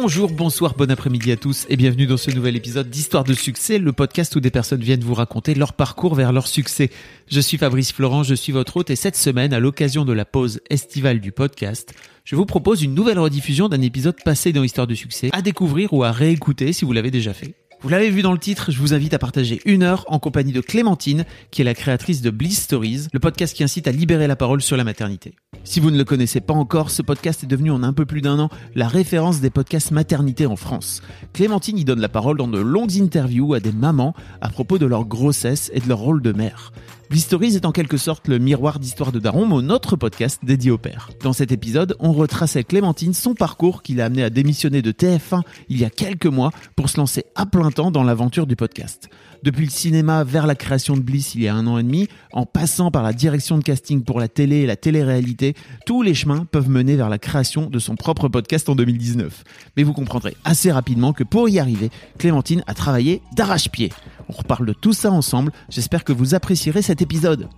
[0.00, 3.78] Bonjour, bonsoir, bon après-midi à tous et bienvenue dans ce nouvel épisode d'Histoire de succès,
[3.78, 6.90] le podcast où des personnes viennent vous raconter leur parcours vers leur succès.
[7.28, 10.24] Je suis Fabrice Florent, je suis votre hôte et cette semaine, à l'occasion de la
[10.24, 14.86] pause estivale du podcast, je vous propose une nouvelle rediffusion d'un épisode passé dans Histoire
[14.86, 17.56] de succès à découvrir ou à réécouter si vous l'avez déjà fait.
[17.80, 20.50] Vous l'avez vu dans le titre, je vous invite à partager une heure en compagnie
[20.50, 24.26] de Clémentine, qui est la créatrice de Bliss Stories, le podcast qui incite à libérer
[24.26, 25.36] la parole sur la maternité.
[25.62, 28.20] Si vous ne le connaissez pas encore, ce podcast est devenu en un peu plus
[28.20, 31.02] d'un an la référence des podcasts maternité en France.
[31.32, 34.86] Clémentine y donne la parole dans de longues interviews à des mamans à propos de
[34.86, 36.72] leur grossesse et de leur rôle de mère.
[37.10, 40.70] Bliss Stories est en quelque sorte le miroir d'histoire de Daron, mon autre podcast dédié
[40.70, 41.08] au père.
[41.22, 45.40] Dans cet épisode, on retraçait Clémentine son parcours qui l'a amené à démissionner de TF1
[45.70, 49.08] il y a quelques mois pour se lancer à plein temps dans l'aventure du podcast.
[49.44, 52.08] Depuis le cinéma vers la création de Bliss il y a un an et demi,
[52.32, 55.54] en passant par la direction de casting pour la télé et la télé-réalité,
[55.86, 59.44] tous les chemins peuvent mener vers la création de son propre podcast en 2019.
[59.76, 63.92] Mais vous comprendrez assez rapidement que pour y arriver, Clémentine a travaillé d'arrache-pied.
[64.28, 67.48] On reparle de tout ça ensemble, j'espère que vous apprécierez cet épisode.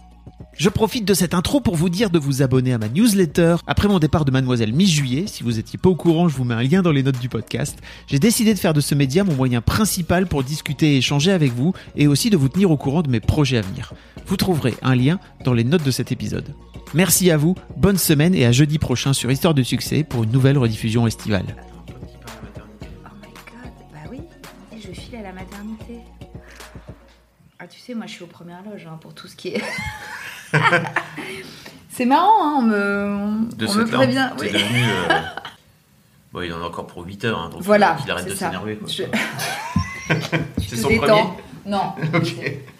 [0.53, 3.57] Je profite de cette intro pour vous dire de vous abonner à ma newsletter.
[3.67, 6.55] Après mon départ de Mademoiselle mi-juillet, si vous étiez pas au courant, je vous mets
[6.55, 7.79] un lien dans les notes du podcast.
[8.07, 11.53] J'ai décidé de faire de ce média mon moyen principal pour discuter et échanger avec
[11.53, 13.95] vous et aussi de vous tenir au courant de mes projets à venir.
[14.27, 16.55] Vous trouverez un lien dans les notes de cet épisode.
[16.93, 20.33] Merci à vous, bonne semaine et à jeudi prochain sur Histoire de succès pour une
[20.33, 21.70] nouvelle rediffusion estivale.
[27.93, 29.63] Sais, moi je suis aux premières loges hein, pour tout ce qui est.
[31.91, 34.15] c'est marrant, hein, on me, de on me cette prévient.
[34.17, 34.33] lampe.
[34.41, 34.49] oui.
[34.51, 34.83] C'est devenu.
[34.85, 35.15] euh,
[36.33, 38.79] Bon, il en a encore pour 8 heures, hein, donc Voilà, il arrête de s'énerver.
[38.87, 39.03] Je-
[40.09, 40.99] C'est Tu son te premier.
[40.99, 41.37] détends.
[41.67, 41.93] Non,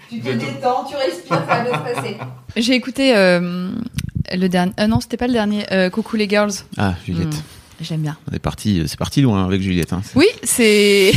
[0.09, 2.17] tu te détends, tu respires, ça va bien se passer.
[2.57, 3.71] J'ai écouté euh,
[4.33, 4.73] le dernier.
[4.81, 5.65] euh, non, c'était pas le dernier.
[5.73, 6.53] euh, Coucou les girls.
[6.79, 7.27] Ah, Juliette.
[7.35, 7.41] Hmm,
[7.81, 8.17] J'aime bien.
[8.31, 9.93] On est parti, c'est parti loin avec Juliette.
[9.93, 10.03] Hein.
[10.15, 11.13] Oui, c'est.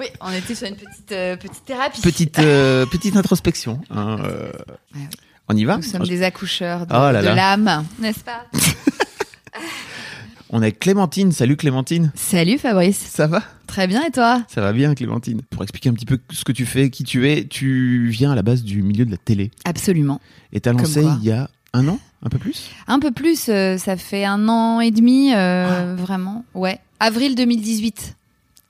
[0.00, 2.00] Oui, on était sur une petite euh, petite thérapie.
[2.00, 3.80] Petite, euh, petite introspection.
[3.90, 4.50] hein, euh,
[4.94, 5.02] Ouais.
[5.48, 8.46] On y va Nous sommes des accoucheurs de, Oh là de l'âme, n'est-ce pas
[10.52, 11.30] On est avec Clémentine.
[11.32, 12.10] Salut Clémentine.
[12.16, 12.98] Salut Fabrice.
[12.98, 13.42] Ça va?
[13.68, 14.42] Très bien et toi?
[14.48, 15.42] Ça va bien Clémentine.
[15.50, 18.34] Pour expliquer un petit peu ce que tu fais, qui tu es, tu viens à
[18.34, 19.50] la base du milieu de la télé.
[19.64, 20.20] Absolument.
[20.52, 22.70] Et t'as lancé il y a un an, un peu plus?
[22.88, 25.94] Un peu plus, euh, ça fait un an et demi, Ah.
[25.96, 26.44] vraiment.
[26.54, 26.80] Ouais.
[26.98, 28.16] Avril 2018.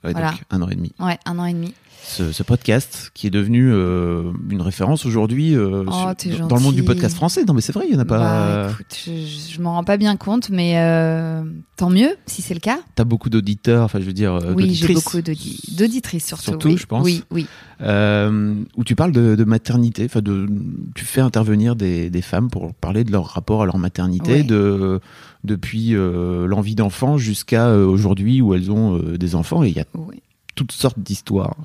[0.03, 0.31] Ouais, Voilà.
[0.31, 0.91] donc un an et demi.
[0.99, 1.73] Ouais, un an et demi.
[2.03, 6.61] Ce, ce podcast qui est devenu euh, une référence aujourd'hui euh, Oh, sur- dans le
[6.63, 7.45] monde du podcast français.
[7.45, 8.17] Non mais c'est vrai, il y en a pas.
[8.17, 11.43] Bah, écoute, je, je, m'en rends pas bien compte, mais euh,
[11.77, 12.79] tant mieux si c'est le cas.
[12.95, 14.39] T'as beaucoup d'auditeurs, enfin je veux dire.
[14.55, 16.43] Oui, j'ai beaucoup d'audi- d'auditrices surtout.
[16.43, 16.77] Surtout, oui.
[16.77, 17.05] je pense.
[17.05, 17.45] Oui, oui.
[17.79, 20.47] où tu parles de, de maternité, enfin de,
[20.95, 24.99] tu fais intervenir des, des femmes pour parler de leur rapport à leur maternité, de
[25.43, 29.75] depuis euh, l'envie d'enfant jusqu'à euh, aujourd'hui où elles ont euh, des enfants et il
[29.75, 30.21] y a oui.
[30.55, 31.55] toutes sortes d'histoires.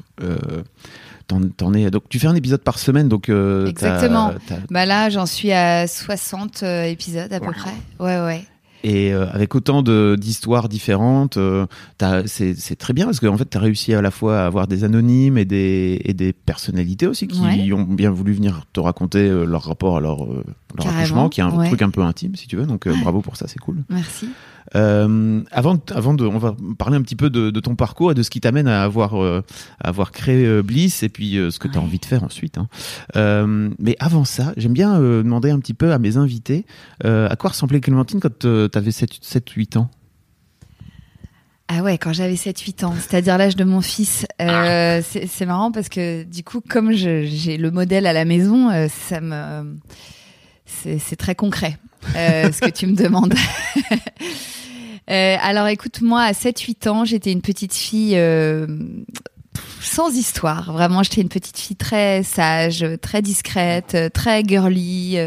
[1.28, 4.32] T'en, t'en es, donc tu fais un épisode par semaine, donc t'as- Exactement.
[4.46, 7.72] t'as- Bah là, j'en suis à 60 euh, épisodes à peu près.
[7.98, 8.44] Ouais, ouais.
[8.84, 11.66] Et euh, avec autant de, d'histoires différentes, euh,
[12.26, 14.66] c'est, c'est très bien parce qu'en fait tu as réussi à la fois à avoir
[14.66, 17.72] des anonymes et des, et des personnalités aussi qui Ouais.
[17.72, 20.44] ont bien voulu venir te raconter euh, leur rapport à leur, euh,
[20.76, 21.68] leur accouchement, qui est un ouais.
[21.68, 22.66] truc un peu intime si tu veux.
[22.66, 23.00] Donc euh, Ouais.
[23.02, 23.84] bravo pour ça, c'est cool.
[23.90, 24.28] Merci.
[24.74, 28.10] Euh, avant, de- avant de, on va parler un petit peu de, de ton parcours
[28.10, 29.42] et de ce qui t'amène à avoir, euh,
[29.80, 31.86] à avoir créé euh, Bliss et puis ce que tu as Ouais.
[31.86, 32.58] envie de faire ensuite.
[32.58, 32.68] hein.
[33.78, 36.66] Mais avant ça, j'aime bien demander un petit peu à mes invités
[37.04, 38.46] à quoi ressemblait Clémentine quand tu
[38.78, 39.88] avais 7-8 ans?
[41.68, 44.24] Ah ouais, quand j'avais 7-8 ans, c'est-à-dire l'âge de mon fils.
[44.40, 48.86] Euh, c'est marrant parce que du coup, comme j'ai le modèle à la maison, euh,
[48.88, 49.76] ça me...
[50.64, 51.78] C'est c'est très concret
[52.16, 53.34] euh, ce que tu me demandes.
[55.10, 58.66] Euh, alors écoute, moi à 7-8 ans, j'étais une petite fille euh,
[59.80, 60.72] sans histoire.
[60.72, 65.18] Vraiment, j'étais une petite fille très sage, très discrète, très girly,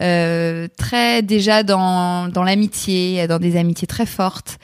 [0.00, 4.58] euh, très déjà dans dans l'amitié, dans des amitiés très fortes.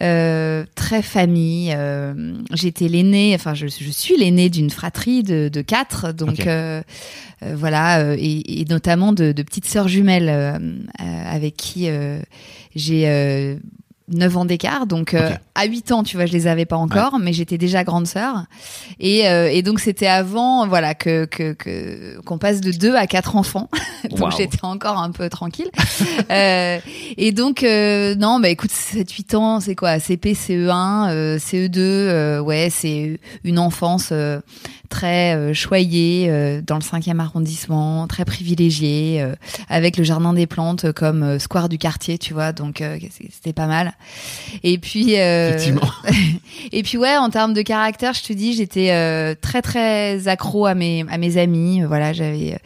[0.00, 1.72] Euh, très famille.
[1.76, 6.82] Euh, J'étais l'aînée, enfin je, je suis l'aînée d'une fratrie de, de quatre, donc euh,
[7.42, 11.88] euh, voilà, euh, et, et notamment de, de petites sœurs jumelles euh, euh, avec qui
[11.90, 12.20] euh,
[12.74, 13.56] j'ai euh,
[14.12, 14.86] 9 ans d'écart.
[14.86, 15.36] Donc euh, Ok.
[15.54, 18.44] à 8 ans, tu vois, je les avais pas encore, mais j'étais déjà grande sœur.
[19.00, 23.06] Et, euh, et donc c'était avant, voilà, que que que- qu'on passe de 2 à
[23.06, 23.68] 4 enfants.
[24.10, 24.30] donc Waouh.
[24.36, 25.70] j'étais encore un peu tranquille.
[26.30, 26.78] Euh,
[27.16, 29.98] et donc euh, non, bah écoute, 7-8 ans, c'est quoi?
[29.98, 34.40] CP, CE1, euh, CE2, euh, ouais, c'est une enfance euh,
[34.92, 39.34] très euh, choyée euh, dans le 5e arrondissement, très privilégiée, euh,
[39.70, 42.52] avec le jardin des plantes comme square du quartier, tu vois.
[42.52, 42.84] Donc
[43.30, 43.94] c'était pas mal.
[44.62, 45.88] Et puis Effectivement.
[46.72, 50.74] et puis ouais, en termes de caractère, je te dis, j'étais très très accro à
[50.74, 51.82] mes à mes amis.
[51.82, 52.58] Voilà, j'avais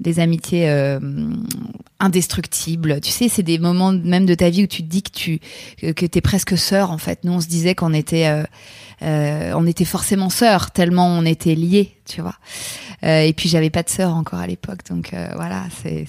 [0.00, 1.00] des amitiés euh,
[2.00, 3.00] indestructibles.
[3.00, 5.40] Tu sais, c'est des moments même de ta vie où tu te dis que tu
[5.78, 7.20] que, que t'es presque sœur en fait.
[7.24, 8.44] Nous, on se disait qu'on était euh,
[9.02, 12.34] euh, on était forcément sœurs tellement on était liés, tu vois.
[13.04, 15.64] Euh, et puis j'avais pas de sœur encore à l'époque, donc euh, voilà,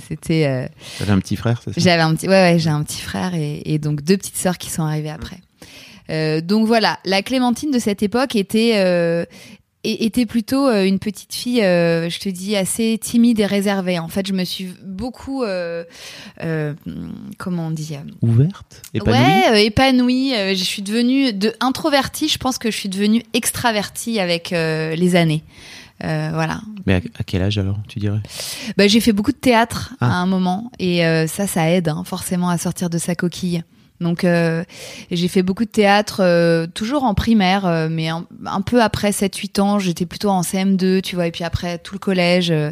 [0.07, 0.45] c'était.
[0.47, 0.67] euh,
[0.99, 1.81] T'avais un petit frère, c'est ça?
[1.81, 4.57] j'avais un petit, ouais, ouais, j'ai un petit frère et, et donc deux petites sœurs
[4.57, 5.37] qui sont arrivées après.
[6.09, 9.25] Euh, donc voilà, la Clémentine de cette époque était
[9.91, 13.99] é- était plutôt euh, une petite fille, euh, je te dis, assez timide et réservée.
[13.99, 15.83] En fait, je me suis beaucoup, euh,
[16.43, 16.73] euh,
[17.37, 20.33] comment on dit, Ouverte Épanouie Ouais, épanouie.
[20.55, 22.27] Je suis devenue de introvertie.
[22.27, 25.43] Je pense que je suis devenue extravertie avec les années.
[26.03, 26.61] Euh, voilà.
[26.85, 28.19] Mais à, à quel âge alors, tu dirais?
[28.77, 30.05] Bah, j'ai fait beaucoup de théâtre Ah.
[30.05, 33.63] à un moment et euh, ça, ça aide hein, forcément à sortir de sa coquille.
[33.99, 34.63] Donc euh,
[35.09, 39.59] j'ai fait beaucoup de théâtre, euh, toujours en primaire, euh, mais un, peu après 7-8
[39.59, 42.51] ans, j'étais plutôt en CM2, tu vois, et puis après tout le collège.
[42.51, 42.71] euh,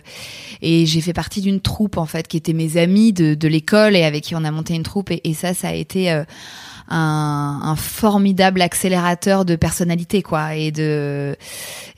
[0.61, 4.03] et j'ai fait partie d'une troupe, en fait, qui était mes amis de, l'école et
[4.03, 5.11] avec qui on a monté une troupe.
[5.11, 6.09] Et, et ça, ça a été...
[6.09, 6.25] un,
[6.89, 11.35] un formidable accélérateur de personnalité quoi et de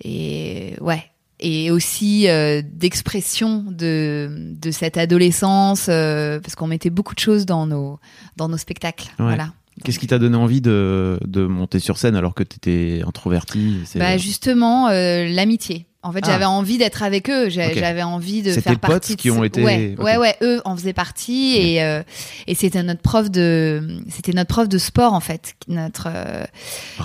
[0.02, 1.04] et ouais
[1.40, 4.30] et aussi euh, d'expression de
[4.60, 8.00] de cette adolescence euh, parce qu'on mettait beaucoup de choses dans nos
[8.38, 9.08] dans nos spectacles.
[9.20, 9.26] Ouais.
[9.26, 9.54] voilà.
[9.84, 14.00] Qu'est-ce qui t'a donné envie de, de monter sur scène alors que t'étais introverti c'est-
[14.00, 16.32] bah justement euh, l'amitié en fait Ah.
[16.32, 17.50] j'avais envie d'être avec eux.
[17.50, 20.62] J'avais envie de faire tes potes partie de qui ont été- ouais ouais ouais eux
[20.66, 22.02] en faisaient partie et euh,
[22.48, 26.46] et c'était notre prof de c'était notre prof de sport en fait notre euh,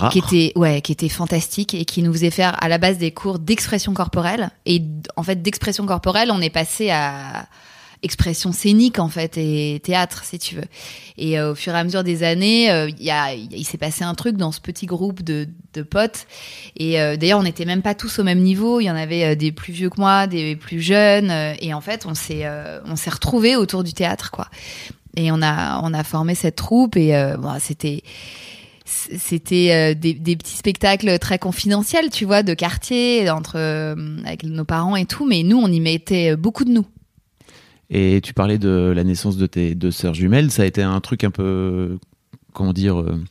[0.09, 3.11] qui était ouais qui était fantastique et qui nous faisait faire à la base des
[3.11, 4.49] cours d'expression corporelle.
[4.65, 4.81] Et
[5.17, 7.45] en fait d'expression corporelle on est passé à
[8.03, 10.65] expression scénique en fait et théâtre si tu veux.
[11.17, 13.77] Et euh, au fur et à mesure des années euh, il y a il s'est
[13.77, 16.27] passé un truc dans ce petit groupe de, de potes.
[16.75, 18.79] Et euh, d'ailleurs on n'était même pas tous au même niveau.
[18.79, 21.73] Il y en avait euh, des plus vieux que moi des plus jeunes euh, et
[21.73, 24.49] en fait on s'est euh, on s'est retrouvés autour du théâtre quoi.
[25.15, 28.01] Et on a on a formé cette troupe et bon, c'était
[28.85, 33.57] c'était des, des petits spectacles très confidentiels, tu vois, de quartier, entre
[34.25, 36.85] avec nos parents et tout, mais nous, on y mettait beaucoup de nous.
[37.89, 40.51] Et tu parlais de la naissance de tes deux sœurs jumelles.
[40.51, 41.99] Ça a été un truc un peu,
[42.53, 43.23] comment dire, euh,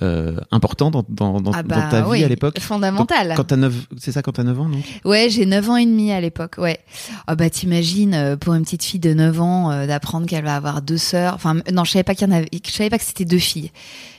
[0.00, 3.34] euh, important dans, dans, dans, Ah dans ta vie oui, à l'époque Fondamental.
[3.36, 4.78] Quand t'as 9, c'est ça quand t'as 9 ans, non?
[5.04, 6.78] Ouais, j'ai 9 ans et demi à l'époque, ouais.
[7.26, 10.54] Ah bah t'imagines, euh, pour une petite fille de 9 ans, euh, d'apprendre qu'elle va
[10.54, 11.34] avoir deux sœurs.
[11.34, 13.38] Enfin, non, je savais pas qu'il y en avait, je savais pas que c'était deux
[13.38, 13.72] filles.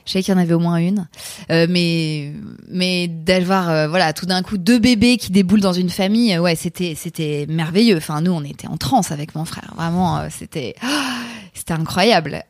[0.10, 1.08] Je savais qu'il y en avait au moins une.
[1.52, 2.34] Euh, mais,
[2.68, 6.42] mais d'avoir, euh, voilà, tout d'un coup, deux bébés qui déboulent dans une famille, euh,
[6.42, 7.98] ouais, c'était, c'était merveilleux.
[7.98, 9.72] Enfin, nous, on était en transe avec mon frère.
[9.78, 10.74] Vraiment, c'était,
[11.54, 12.44] c'était incroyable.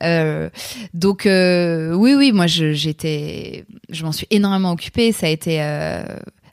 [0.93, 5.11] Donc, oui, oui, moi, je, j'étais, je m'en suis énormément occupée.
[5.11, 5.59] Ça a été,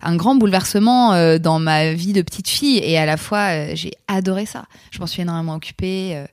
[0.03, 3.71] un grand bouleversement euh, dans ma vie de petite fille et à la fois euh,
[3.75, 4.65] j'ai adoré ça.
[4.91, 6.13] Je m'en suis énormément occupée.
[6.17, 6.27] euh,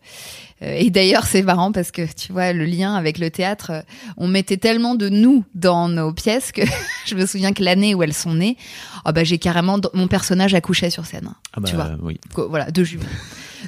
[0.61, 3.81] euh, et d'ailleurs c'est marrant parce que tu vois le lien avec le théâtre, euh,
[4.17, 6.61] on mettait tellement de nous dans nos pièces que
[7.05, 8.57] je me souviens que l'année où elles sont nées,
[9.05, 11.29] oh bah j'ai carrément mon personnage accouchait sur scène.
[11.53, 11.91] Ah bah Tu vois.
[12.01, 12.19] oui.
[12.35, 13.03] Voilà deux jumeaux.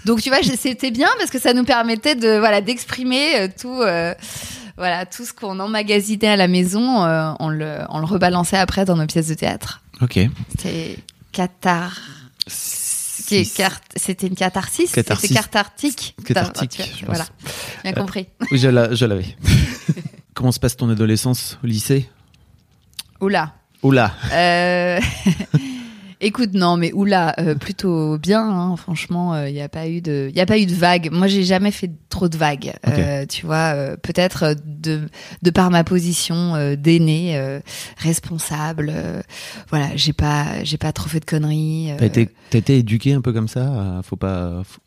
[0.06, 3.82] Donc tu vois c'était bien parce que ça nous permettait de voilà d'exprimer tout.
[3.82, 4.14] euh,
[4.78, 8.84] voilà, tout ce qu'on emmagasinait à la maison, euh, on, le, on le rebalançait après
[8.84, 9.82] dans nos pièces de théâtre.
[10.02, 10.20] Ok.
[12.48, 15.28] Si- car- C'était une catharsis Catharsis.
[15.30, 17.06] C'était cathartique Cathartique, Ah, je.
[17.06, 17.26] Voilà,
[17.84, 18.28] bien Euh, compris.
[18.52, 19.36] Oui, je l'avais.
[20.34, 22.10] Comment se passe ton adolescence au lycée?
[23.22, 23.56] Oula.
[23.84, 24.14] Oula.
[24.32, 25.00] Euh...
[26.26, 28.42] Écoute, non, mais oula, euh, plutôt bien.
[28.42, 31.10] hein, franchement, il n'y a pas eu de, il a pas eu de vagues.
[31.12, 32.74] Moi, j'ai jamais fait trop de vagues.
[32.88, 35.02] Euh, tu vois, euh, peut-être euh, de
[35.44, 37.60] de par ma position euh, d'aîné, euh,
[37.98, 38.92] responsable.
[38.94, 39.22] euh,
[39.70, 41.92] voilà, j'ai pas, j'ai pas trop fait de conneries.
[41.92, 41.98] euh.
[41.98, 44.62] T'as été, été éduqué un peu comme ça Faut pas.
[44.64, 44.80] faut-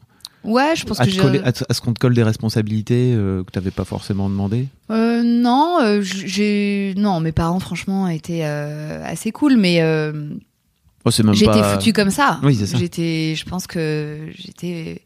[0.45, 1.21] Ouais, je pense à, que j'ai.
[1.43, 4.67] à à ce qu'on te colle des responsabilités euh, que t'avais pas forcément demandé?
[4.91, 10.31] Euh, non, euh, j'ai non, mes parents franchement étaient euh, assez cool, mais euh,
[11.05, 11.75] oh, c'est même j'étais pas...
[11.75, 12.41] foutue comme ça.
[12.43, 12.79] Oui, c'est ça.
[12.79, 15.03] J'étais, je pense que j'étais,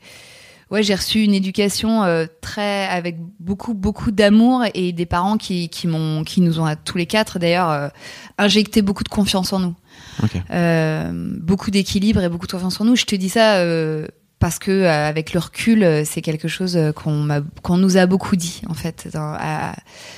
[0.70, 5.68] ouais, j'ai reçu une éducation euh, très avec beaucoup beaucoup d'amour et des parents qui
[5.68, 7.88] qui m'ont qui nous ont à tous les quatre d'ailleurs euh,
[8.38, 9.74] injecté beaucoup de confiance en nous.
[10.50, 12.96] Euh, beaucoup d'équilibre et beaucoup de confiance en nous.
[12.96, 13.62] Je te dis ça.
[14.38, 18.60] parce que avec le recul, c'est quelque chose qu'on m'a, qu'on nous a beaucoup dit
[18.68, 19.08] en fait.
[19.12, 19.76] Dans- à-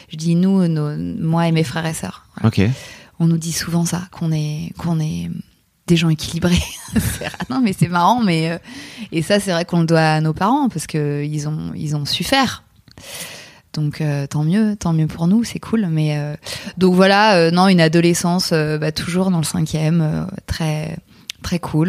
[0.09, 2.25] je dis nous, nos- moi et mes frères et sœurs.
[2.37, 2.49] Voilà.
[3.21, 5.31] On nous dit souvent ça, qu'on est, qu'on est
[5.87, 6.62] des gens équilibrés.
[7.50, 8.59] Non, mais c'est marrant, mais euh,
[9.11, 11.97] et ça, c'est vrai qu'on le doit à nos parents parce que ils ont, ils
[11.97, 12.62] ont su faire.
[13.73, 15.87] Donc euh, tant mieux, tant mieux pour nous, c'est cool.
[15.88, 16.37] Mais euh,
[16.79, 20.97] donc voilà, non, une adolescence bah, toujours dans le cinquième, très
[21.43, 21.88] très cool.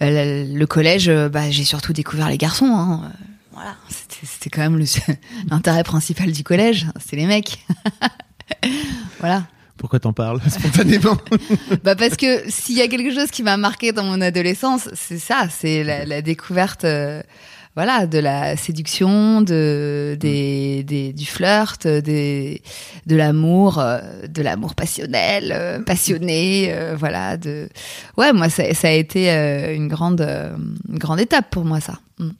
[0.00, 2.72] Le, collège, bah, j'ai surtout découvert les garçons.
[2.72, 3.12] Hein.
[3.52, 4.82] Voilà, c'était quand même
[5.50, 7.64] l'intérêt principal du collège, c'est les mecs.
[9.20, 9.44] voilà.
[9.82, 11.16] Pourquoi t'en parles spontanément
[11.82, 15.18] Bah parce que s'il y a quelque chose qui m'a marqué dans mon adolescence, c'est
[15.18, 17.20] ça, c'est la, la découverte, euh,
[17.74, 22.62] voilà, de la séduction, de des, des du flirt, des
[23.06, 23.98] de l'amour, euh,
[24.28, 27.36] de l'amour passionnel, euh, passionné, voilà.
[27.36, 27.68] De
[28.16, 29.32] ouais, moi ça, ça a été
[29.74, 31.98] une grande une grande étape pour moi ça.
[32.20, 32.30] Mm.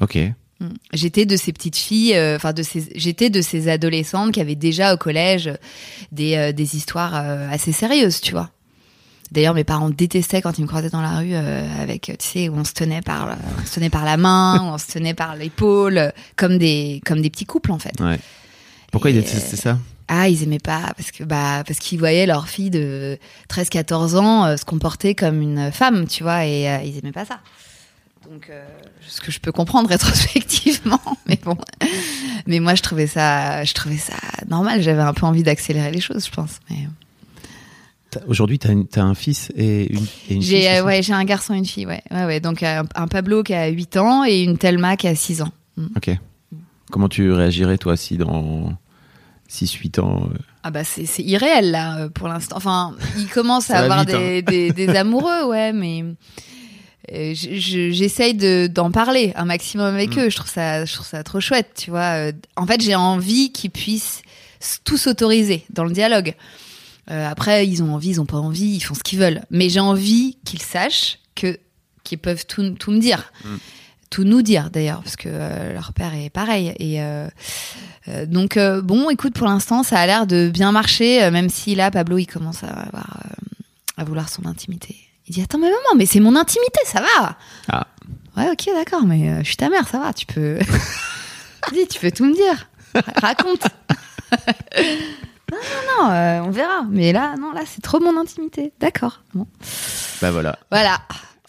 [0.00, 0.18] Ok.
[0.64, 0.74] Mm.
[0.92, 4.54] J'étais de ces petites filles, euh, enfin de ces, j'étais de ces adolescentes qui avaient
[4.54, 5.50] déjà au collège
[6.12, 8.50] des, euh, des histoires euh, assez sérieuses, tu vois.
[9.30, 12.56] D'ailleurs, mes parents détestaient quand ils me croisaient dans la rue avec, tu sais, où
[12.56, 15.34] on se tenait par, on se tenait par la main, où on se tenait par
[15.34, 17.98] l'épaule, comme des, comme des petits couples en fait.
[18.00, 18.20] Ouais.
[18.92, 19.78] Pourquoi Et, il détestait ça?
[20.06, 23.18] Ah, ils aimaient pas parce que bah parce qu'ils voyaient leur fille de
[23.48, 27.40] 13-14 ans euh, se comporter comme une femme, tu vois, et ils aimaient pas ça.
[28.30, 28.64] Donc euh,
[29.06, 31.56] ce que je peux comprendre rétrospectivement, mais bon.
[32.46, 34.14] Mais moi je trouvais ça je trouvais ça
[34.48, 36.60] normal, j'avais un peu envie d'accélérer les choses, je pense.
[36.70, 36.88] Mais
[38.28, 40.42] Aujourd'hui, t'as, une- t'as un fils et une, et une fille.
[40.42, 42.00] j'ai euh, ouais, j'ai un garçon et une fille, ouais.
[42.12, 45.08] Ouais ouais, donc euh, un, un Pablo qui a 8 ans et une Thelma qui
[45.08, 45.50] a 6 ans.
[45.76, 45.86] Mm.
[45.96, 46.10] Ok.
[46.92, 48.72] Comment tu réagirais, toi, si dans
[49.50, 50.28] 6-8 ans.
[50.32, 52.54] euh, Ah bah c'est c'est irréel là pour l'instant.
[52.56, 54.18] Enfin, il commence à avoir vite, hein.
[54.20, 56.04] des, des, des amoureux, ouais, mais
[57.12, 60.20] euh, je- je- j'essaye de d'en parler un maximum avec Mm.
[60.20, 60.30] eux.
[60.30, 62.16] Je trouve ça, je trouve ça trop chouette, tu vois.
[62.28, 64.22] Euh, En fait, j'ai envie qu'ils puissent
[64.84, 66.34] tout s'autoriser dans le dialogue.
[67.10, 69.42] Euh, après, ils ont envie, ils ont pas envie, ils font ce qu'ils veulent.
[69.50, 71.58] Mais j'ai envie qu'ils sachent que
[72.02, 73.32] qu'ils peuvent tout, tout me dire.
[73.44, 73.48] Mm.
[74.10, 76.72] Tout nous dire d'ailleurs, parce que euh, leur père est pareil.
[76.78, 77.28] Et euh,
[78.26, 82.18] donc bon, écoute, pour l'instant, ça a l'air de bien marcher, même si là, Pablo,
[82.18, 83.22] il commence à avoir,
[83.96, 84.96] à vouloir son intimité.
[85.26, 87.36] Il dit attends mais maman, mais c'est mon intimité, ça va.
[87.68, 87.86] Ah.
[88.36, 90.58] Ouais, ok, d'accord, mais euh, je suis ta mère, ça va, tu peux.
[91.72, 92.68] Dis, tu peux tout me dire.
[92.94, 93.66] Ra- Raconte.
[95.50, 96.84] non, non, non, euh, on verra.
[96.90, 98.72] Mais là, non, là, c'est trop mon intimité.
[98.80, 99.22] D'accord.
[99.34, 99.46] Bon.
[100.20, 100.58] Bah voilà.
[100.70, 100.98] Voilà,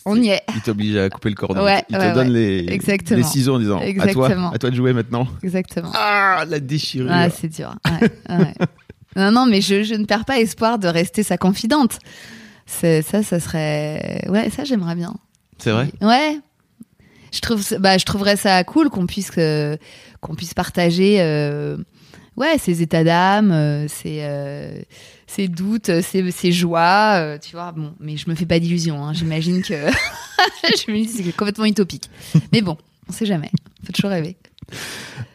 [0.05, 0.41] on y est.
[0.55, 1.63] Il t'oblige à couper le cordon.
[1.63, 2.63] Ouais, il te donne ouais.
[2.63, 3.17] les, Exactement.
[3.17, 4.27] les ciseaux en disant à Exactement.
[4.27, 5.27] toi, à toi de jouer maintenant.
[5.43, 5.91] Exactement.
[5.93, 7.09] Ah, la déchirure.
[7.11, 7.73] Ah, c'est dur.
[9.17, 11.99] Non, non, mais je, je ne perds pas espoir de rester sa confidente.
[12.65, 14.25] C'est- Ça, ça serait.
[14.29, 15.15] Ouais, ça, j'aimerais bien.
[15.57, 15.89] c'est vrai?
[16.01, 16.39] Ouais.
[17.33, 19.75] Je trouve, bah, je trouverais ça cool qu'on puisse, euh,
[20.21, 21.75] qu'on puisse partager, euh,
[22.37, 24.79] ouais, ses états d'âme, euh, ses, euh,
[25.27, 27.73] ses doutes, ses, ses joies, euh, tu vois.
[27.73, 29.03] Bon, mais je me fais pas d'illusions.
[29.05, 29.11] hein.
[29.13, 29.73] J'imagine que,
[30.63, 32.09] je me dis que c'est complètement utopique.
[32.53, 32.77] Mais bon,
[33.09, 33.51] on sait jamais.
[33.85, 34.37] Faut toujours rêver.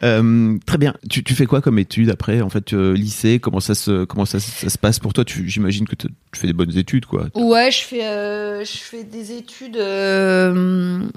[0.03, 0.93] Euh, Très bien.
[1.09, 4.39] Tu, fais quoi comme études après En fait, euh, lycée, comment ça se, comment ça,
[4.39, 5.23] se- passe pour toi?
[5.27, 7.27] J'imagine que tu fais des bonnes études, quoi.
[7.35, 11.09] Ouais, je fais, euh, je fais des études dans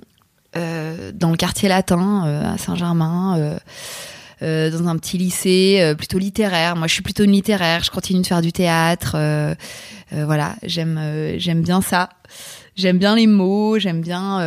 [1.30, 3.59] le quartier latin à Saint-Germain,
[4.42, 6.76] euh, dans un petit lycée euh, plutôt littéraire.
[6.76, 7.82] Moi, je suis plutôt une littéraire.
[7.84, 9.12] Je continue de faire du théâtre.
[9.16, 9.54] euh,
[10.12, 11.00] voilà, j'aime,
[11.38, 12.10] j'aime bien ça.
[12.76, 13.78] J'aime bien les mots.
[13.78, 14.40] J'aime bien,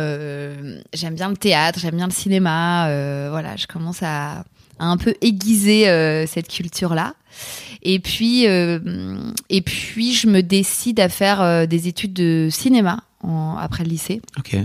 [0.92, 1.78] j'aime bien le théâtre.
[1.78, 2.88] J'aime bien le cinéma.
[3.30, 4.44] voilà, je commence à,
[4.78, 5.84] un peu aiguiser
[6.26, 7.14] cette culture-là.
[7.82, 13.02] Et puis, et puis, je me décide à faire des études de cinéma
[13.58, 14.56] après le lycée, Ok.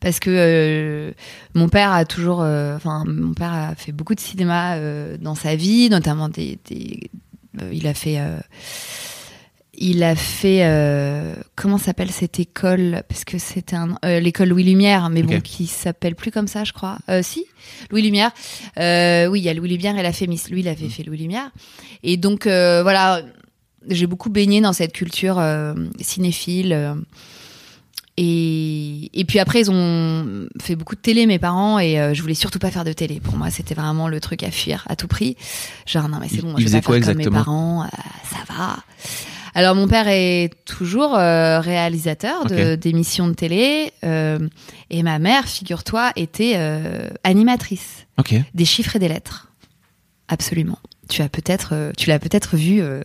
[0.00, 1.12] Parce que euh,
[1.54, 5.34] mon père a toujours, euh, enfin, mon père a fait beaucoup de cinéma euh, dans
[5.34, 7.10] sa vie, notamment des, des-
[7.72, 8.18] il a fait,
[9.74, 10.62] il a fait
[11.56, 13.02] comment s'appelle cette école?
[13.08, 16.72] Parce que c'était un l'école Louis Lumière mais bon qui s'appelle plus comme ça je
[16.72, 16.98] crois.
[17.08, 17.46] Euh, si
[17.90, 18.30] Louis Lumière
[18.78, 20.40] Euh, oui il y a Louis Lumière et la Fémis.
[20.50, 20.68] Lui il Mm.
[20.68, 21.50] avait fait Louis Lumière
[22.02, 23.22] et donc voilà
[23.88, 25.42] j'ai beaucoup baigné dans cette culture
[26.00, 26.94] cinéphile
[28.20, 32.20] et, et puis après, ils ont fait beaucoup de télé, mes parents, et euh, je
[32.22, 33.20] voulais surtout pas faire de télé.
[33.20, 35.36] Pour moi, c'était vraiment le truc à fuir à tout prix.
[35.86, 37.86] Genre, non, mais c'est bon, ils je vais pas quoi faire comme mes parents, euh,
[38.24, 38.76] ça va.
[39.54, 42.78] Alors, mon père est toujours euh, réalisateur de- Ok.
[42.80, 44.38] d'émissions de télé, euh,
[44.90, 48.34] et ma mère, figure-toi, était euh, animatrice Ok.
[48.54, 49.47] des chiffres et des lettres.
[50.28, 50.78] Absolument.
[51.08, 53.02] Tu as peut-être, euh, tu l'as peut-être vu euh,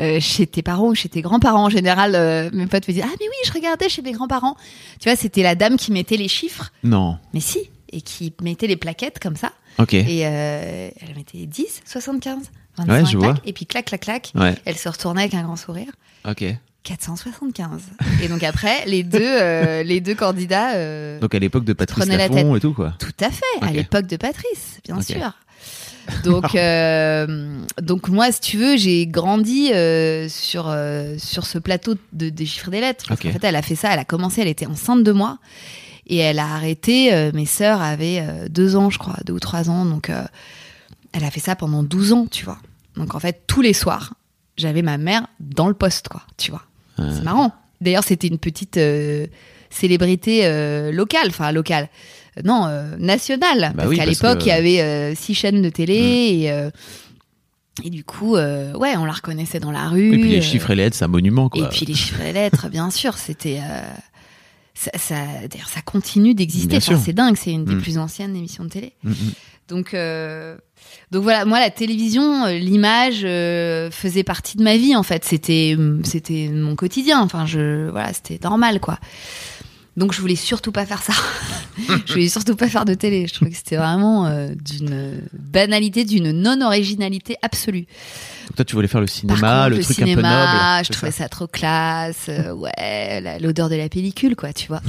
[0.00, 1.64] euh, chez tes parents ou chez tes grands-parents.
[1.66, 2.12] En général,
[2.52, 4.56] mes potes me disent ah mais oui, je regardais chez mes grands-parents.
[5.00, 7.18] Tu vois, c'était la dame qui mettait les chiffres, Non.
[7.32, 7.60] mais si,
[7.92, 9.52] et qui mettait les plaquettes comme ça.
[9.78, 9.94] Ok.
[9.94, 13.34] Et elle mettait 10, 75, 25, Ouais, je vois.
[13.44, 14.32] et puis clac, clac, clac.
[14.34, 14.54] Ouais.
[14.64, 15.92] Elle se retournait avec un grand sourire.
[16.28, 16.44] Ok.
[16.82, 17.80] 475.
[18.22, 20.74] Et donc après, les deux, euh, les deux candidats.
[20.76, 22.94] euh, Donc à l'époque de Patrice Prenez la Laffont et tout quoi.
[22.98, 25.32] tout à fait, à l'époque de Patrice, bien sûr.
[26.24, 31.94] Donc, euh, donc moi, si tu veux, j'ai grandi euh, sur euh, sur ce plateau
[32.12, 33.04] de des chiffres des lettres.
[33.08, 33.26] Parce Ok.
[33.26, 33.92] qu'en fait, elle a fait ça.
[33.92, 34.40] Elle a commencé.
[34.40, 35.38] Elle était enceinte de moi
[36.06, 37.30] et elle a arrêté.
[37.34, 39.84] mes sœurs avaient deux ans, je crois, deux ou trois ans.
[39.84, 40.10] Donc,
[41.12, 42.58] elle a fait ça pendant 12 ans, tu vois.
[42.96, 44.14] Donc en fait, tous les soirs,
[44.56, 46.22] j'avais ma mère dans le poste, quoi.
[46.36, 46.62] Tu vois.
[46.98, 47.52] C'est marrant.
[47.80, 48.78] D'ailleurs, c'était une petite
[49.70, 51.88] célébrité locale, enfin locale.
[52.44, 53.60] Non, euh, nationale.
[53.60, 55.94] parce Bah oui, qu'à parce l'époque, que- il y avait euh, six chaînes de télé
[56.42, 56.70] et, euh,
[57.84, 60.14] et du coup, euh, ouais, on la reconnaissait dans la rue.
[60.14, 61.64] Et puis les chiffres et les lettres, c'est un monument quoi.
[61.66, 63.60] et puis les chiffres et les lettres, bien sûr, c'était.
[63.62, 63.80] euh,
[64.74, 65.14] ça, ça,
[65.50, 66.76] d'ailleurs, ça continue d'exister.
[66.76, 67.80] Enfin, c'est dingue, c'est une des Mm.
[67.82, 68.92] plus anciennes émissions de télé.
[69.04, 69.14] Mm, mm.
[69.68, 70.56] Donc, euh,
[71.10, 73.22] donc voilà, moi la télévision, l'image
[73.92, 75.24] faisait partie de ma vie en fait.
[75.24, 77.20] C'était, c'était mon quotidien.
[77.22, 78.98] Enfin, je, voilà, c'était normal quoi.
[79.96, 81.12] Donc je voulais surtout pas faire ça.
[82.06, 83.26] je voulais surtout pas faire de télé.
[83.26, 87.86] Je trouvais que c'était vraiment euh, d'une banalité, d'une non-originalité absolue.
[88.48, 90.84] Donc toi tu voulais faire le cinéma, contre, le, le truc cinéma, un peu noble.
[90.86, 92.26] je trouvais ça ça, trop classe.
[92.28, 94.82] euh, ouais, l'odeur de la pellicule, quoi, tu vois.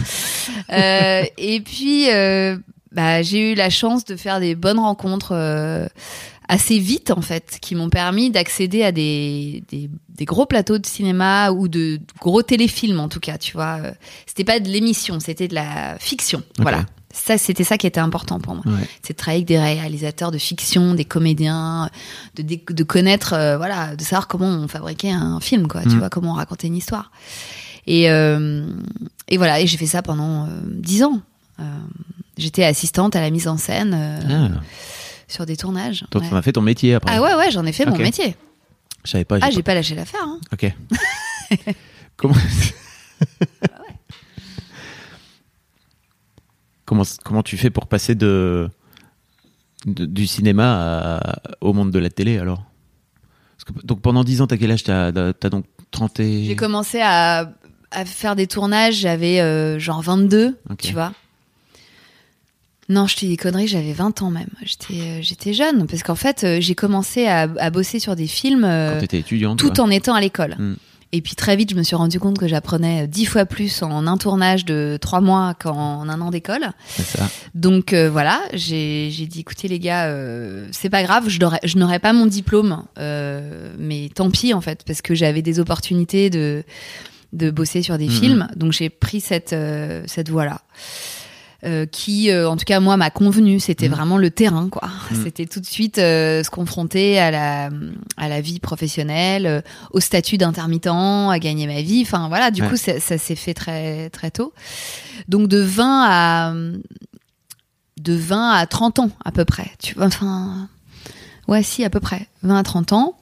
[0.72, 2.58] Euh, et puis, euh,
[2.92, 5.34] bah, j'ai eu la chance de faire des bonnes rencontres
[6.48, 10.86] assez vite, en fait, qui m'ont permis d'accéder à des, des, des gros plateaux de
[10.86, 13.80] cinéma ou de, de gros téléfilms, en tout cas, tu vois.
[14.26, 16.42] C'était pas de l'émission, c'était de la fiction.
[16.60, 16.86] Voilà.
[17.14, 18.88] Ça, c'était ça qui était important pour moi Ouais.
[19.02, 21.90] c'est de travailler avec des réalisateurs de fiction, des comédiens,
[22.36, 26.00] de, de connaître, euh, voilà, de savoir comment on fabriquait un film, quoi, tu Mm.
[26.00, 27.12] vois, comment on racontait une histoire.
[27.88, 28.68] Et, euh,
[29.30, 31.22] et voilà, et j'ai fait ça pendant euh, dix ans.
[31.60, 31.64] Euh,
[32.38, 33.98] J'étais assistante à la mise en scène
[34.30, 34.62] Ah.
[35.28, 36.06] Sur des tournages.
[36.12, 36.30] Donc ouais.
[36.32, 37.14] on a fait ton métier après.
[37.16, 38.36] Ah ouais, ouais, j'en ai fait mon métier.
[39.04, 39.38] Je savais pas.
[39.42, 40.24] Ah, j'ai pas lâché l'affaire.
[40.24, 40.40] Hein.
[40.52, 40.72] Ok.
[42.18, 42.34] comment...
[46.86, 48.70] comment comment tu fais pour passer de,
[49.86, 52.64] de- du cinéma à- au monde de la télé alors?
[53.58, 54.84] Parce que- Donc pendant 10 ans, t'as quel âge?
[54.84, 56.46] T'as as donc 30 et...
[56.46, 57.52] J'ai commencé à,
[57.92, 60.78] à faire des tournages, j'avais euh, genre 22, Ok.
[60.78, 61.14] tu vois.
[62.90, 64.48] Non, je te dis des conneries, j'avais 20 ans même.
[64.64, 68.28] J'étais euh, j'étais jeune, parce qu'en fait, euh, j'ai commencé à, à bosser sur des
[68.28, 69.84] films euh, Quand t'étais étudiante tout quoi.
[69.84, 70.56] en étant à l'école.
[70.58, 70.76] Mm.
[71.14, 74.08] Et puis très vite, je me suis rendu compte que j'apprenais dix fois plus en
[74.08, 76.68] un tournage de trois mois qu'en un an d'école.
[76.86, 77.30] C'est ça.
[77.56, 82.12] Donc euh, voilà, j'ai dit écoutez les gars, euh, c'est pas grave, je n'aurais pas
[82.12, 86.64] mon diplôme, euh, mais tant pis en fait, parce que j'avais des opportunités de
[87.34, 88.12] de bosser sur des Mhm.
[88.12, 89.56] films, donc j'ai pris cette
[90.08, 90.62] cette voie
[91.64, 91.86] là.
[91.86, 93.60] qui, euh, en tout cas, moi, m'a convenu.
[93.60, 93.96] C'était Mhm.
[93.96, 94.90] vraiment le terrain, quoi.
[95.12, 95.24] Mhm.
[95.24, 97.70] C'était tout de suite euh, se confronter à la,
[98.18, 102.02] à la vie professionnelle, euh, au statut d'intermittent, à gagner ma vie.
[102.04, 102.70] Enfin, voilà, du Ouais.
[102.70, 104.54] coup, ça, ça s'est fait très, très tôt.
[105.28, 106.54] Donc, de 20 à,
[107.98, 109.72] de 20 à 30 ans, à peu près.
[109.82, 110.70] Tu vois, enfin,
[111.48, 112.28] ouais, si, à peu près.
[112.44, 113.16] 20 à 30 ans.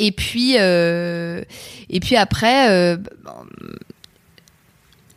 [0.00, 1.42] Et puis, euh,
[1.90, 3.32] et puis après, euh, bon,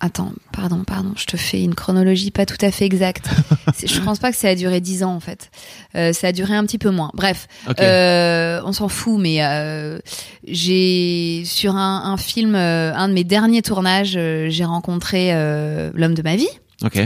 [0.01, 3.29] attends, pardon, pardon, je te fais une chronologie pas tout à fait exacte.
[3.85, 5.49] Je pense pas que ça a duré 10 ans en fait.
[5.95, 7.11] Euh, ça a duré un petit peu moins.
[7.13, 7.47] Bref,
[7.79, 9.99] euh, on s'en fout, mais euh,
[10.45, 15.91] j'ai sur un, un film, euh, un de mes derniers tournages, euh, j'ai rencontré euh,
[15.93, 16.49] l'homme de ma vie.
[16.83, 16.99] Ok.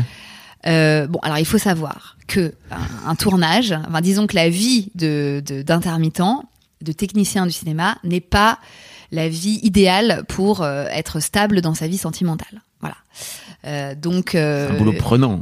[0.67, 4.89] Euh, bon, alors il faut savoir que un, un tournage, enfin, disons que la vie
[4.95, 6.21] de de- d'intermittent,
[6.81, 8.57] de, technicien du cinéma, n'est pas
[9.11, 12.61] la vie idéale pour être stable dans sa vie sentimentale.
[12.87, 13.91] Voilà.
[13.91, 15.41] Euh, donc euh, Un boulot prenant.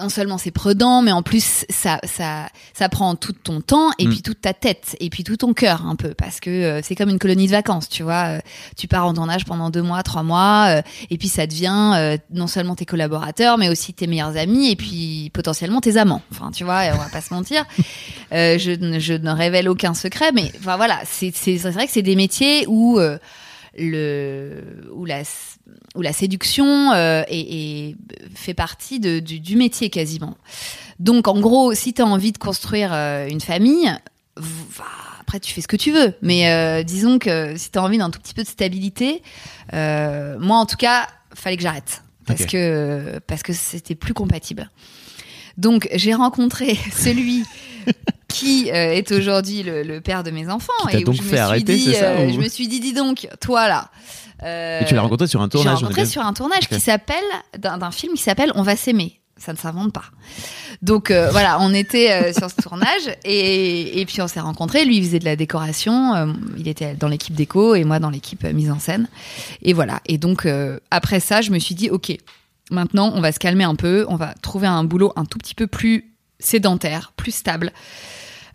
[0.00, 4.06] non seulement c'est prudent, mais en plus ça ça ça prend tout ton temps et
[4.06, 4.10] Mm.
[4.10, 6.94] puis toute ta tête et puis tout ton cœur un peu parce que euh, c'est
[6.96, 8.24] comme une colonie de vacances, tu vois.
[8.26, 8.40] Euh,
[8.76, 12.46] tu pars en tournage pendant deux mois, trois mois, euh, et puis ça devient non
[12.48, 16.22] seulement tes collaborateurs, mais aussi tes meilleurs amis et puis potentiellement tes amants.
[16.32, 17.64] Enfin, tu vois, on va pas se mentir.
[18.32, 21.30] Je, ne- je ne révèle aucun secret, mais enfin voilà, c'est
[21.70, 23.00] vrai que c'est des métiers où
[23.78, 25.22] le où la
[25.94, 27.22] où la séduction euh,
[28.34, 30.36] fait partie de, du, du métier quasiment.
[30.98, 33.90] Donc en gros, si tu as envie de construire euh, une famille,
[34.36, 34.84] va-
[35.20, 37.98] après tu fais ce que tu veux, mais euh, disons que si tu as envie
[37.98, 39.22] d'un tout petit peu de stabilité,
[39.74, 44.70] euh, moi en tout cas, fallait que j'arrête parce que parce que c'était plus compatible.
[45.56, 47.44] Donc j'ai rencontré celui
[48.28, 51.22] qui euh, est aujourd'hui le, le père de mes enfants Qui et où donc je
[51.22, 53.68] me fait suis arrêter, dit, ça, euh, ou- je me suis dit dis donc toi
[53.68, 53.90] là.
[54.42, 55.66] euh, Et tu l'as rencontré sur un j'ai tournage.
[55.66, 57.24] on est rencontré bien- sur un tournage qui s'appelle
[57.58, 59.14] d'un film qui s'appelle On va s'aimer.
[59.40, 60.02] Ça ne s'invente pas.
[60.82, 64.84] Donc euh, voilà, on était euh, sur ce tournage et, et puis on s'est rencontrés.
[64.84, 68.10] Lui, il faisait de la décoration, euh, il était dans l'équipe déco et moi dans
[68.10, 69.08] l'équipe mise en scène.
[69.62, 70.00] Et voilà.
[70.06, 70.46] Et donc
[70.90, 72.16] après ça, je me suis dit ok,
[72.72, 75.54] maintenant on va se calmer un peu, on va trouver un boulot un tout petit
[75.54, 77.72] peu plus sédentaire, plus stable.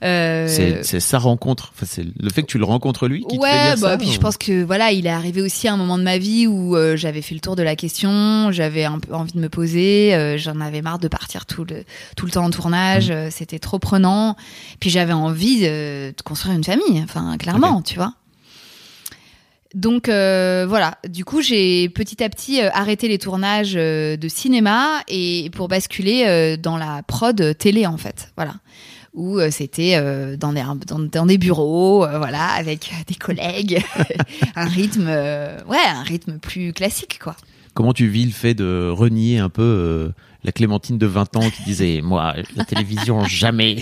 [0.04, 0.48] Euh,
[0.82, 1.72] C'est sa rencontre.
[1.76, 3.98] Enfin, c'est le fait que tu le rencontres lui qui te fait dire bah, ça.
[3.98, 6.48] puis je pense que voilà, il est arrivé aussi à un moment de ma vie
[6.48, 9.50] où euh, j'avais fait le tour de la question, j'avais un peu envie de me
[9.50, 11.84] poser, euh, j'en avais marre de partir tout le
[12.18, 13.32] tout le temps en tournage, Mm.
[13.32, 14.36] c'était trop prenant.
[14.80, 18.14] Puis j'avais envie de, de construire une famille, enfin clairement, tu vois.
[19.74, 24.28] Donc euh, voilà, du coup j'ai petit à petit euh, arrêté les tournages euh, de
[24.28, 28.54] cinéma et pour basculer dans la prod télé en fait, voilà
[29.14, 33.82] où euh, c'était euh, dans, des, dans, dans des bureaux, euh, voilà, avec des collègues,
[34.56, 37.36] un rythme, ouais, un rythme plus classique, quoi.
[37.74, 40.12] Comment tu vis le fait de renier un peu
[40.44, 43.78] la Clémentine de 20 ans qui disait Moi, la télévision, jamais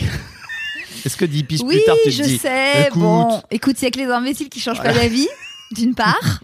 [1.05, 2.87] Est-ce que 10 piges Oui, plus tard, tu te je dis sais.
[2.87, 3.01] écoute.
[3.01, 5.27] Bon, écoute, il y a que les imbéciles qui changent pas d'avis,
[5.71, 6.41] d'une part.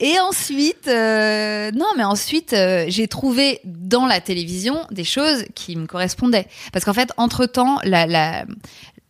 [0.00, 5.76] Et ensuite, euh, non, mais ensuite, euh, j'ai trouvé dans la télévision des choses qui
[5.76, 6.46] me correspondaient.
[6.72, 8.44] Parce qu'en fait, entre temps, la, la,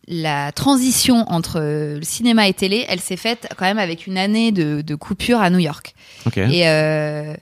[0.07, 4.53] la transition entre le cinéma et télé, elle s'est faite quand même avec une année
[4.53, 5.93] de, de coupure à New York.
[6.35, 7.33] Et, euh,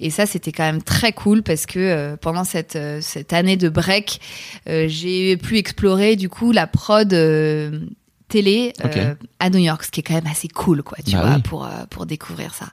[0.00, 3.56] et ça, c'était quand même très cool parce que euh, pendant cette, euh, cette année
[3.56, 4.20] de break,
[4.68, 7.12] euh, j'ai pu explorer du coup la prod
[8.32, 11.20] télé euh, à New York, ce qui est quand même assez cool, quoi, tu Bah
[11.22, 11.42] vois, oui.
[11.42, 12.66] pour, euh, pour découvrir ça.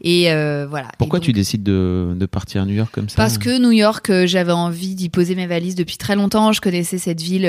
[0.00, 0.88] Et euh, voilà.
[0.98, 3.72] Pourquoi Et tu décides de, de partir à New York comme ça parce que New
[3.72, 6.52] York, j'avais envie d'y poser mes valises depuis très longtemps.
[6.52, 7.44] Je connaissais cette ville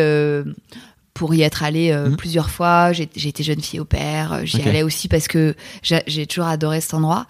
[1.16, 2.18] pour y être allée euh, Mhm.
[2.18, 2.92] plusieurs fois.
[2.92, 4.34] J'ai été jeune fille au père.
[4.34, 7.26] euh, J'y allais aussi parce que j'a- j'ai toujours adoré cet endroit.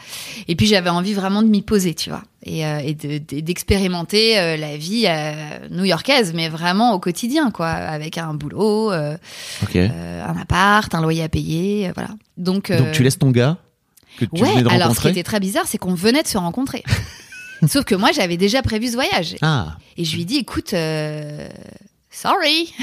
[0.49, 3.39] Et puis j'avais envie vraiment de m'y poser, tu vois, et, euh, et de- de-
[3.41, 5.05] d'expérimenter la vie
[5.69, 9.17] new-yorkaise, mais vraiment au quotidien, quoi, avec un boulot, un
[10.41, 12.09] appart, un loyer à payer, voilà.
[12.37, 13.57] Donc, Donc tu laisses ton gars
[14.17, 16.27] que tu ouais, venais de alors ce qui était très bizarre, c'est qu'on venait de
[16.27, 16.83] se rencontrer.
[17.67, 19.35] Sauf que moi, j'avais déjà prévu ce voyage.
[19.41, 21.47] Ah, Et je lui dis, écoute, euh,
[22.21, 22.73] sorry,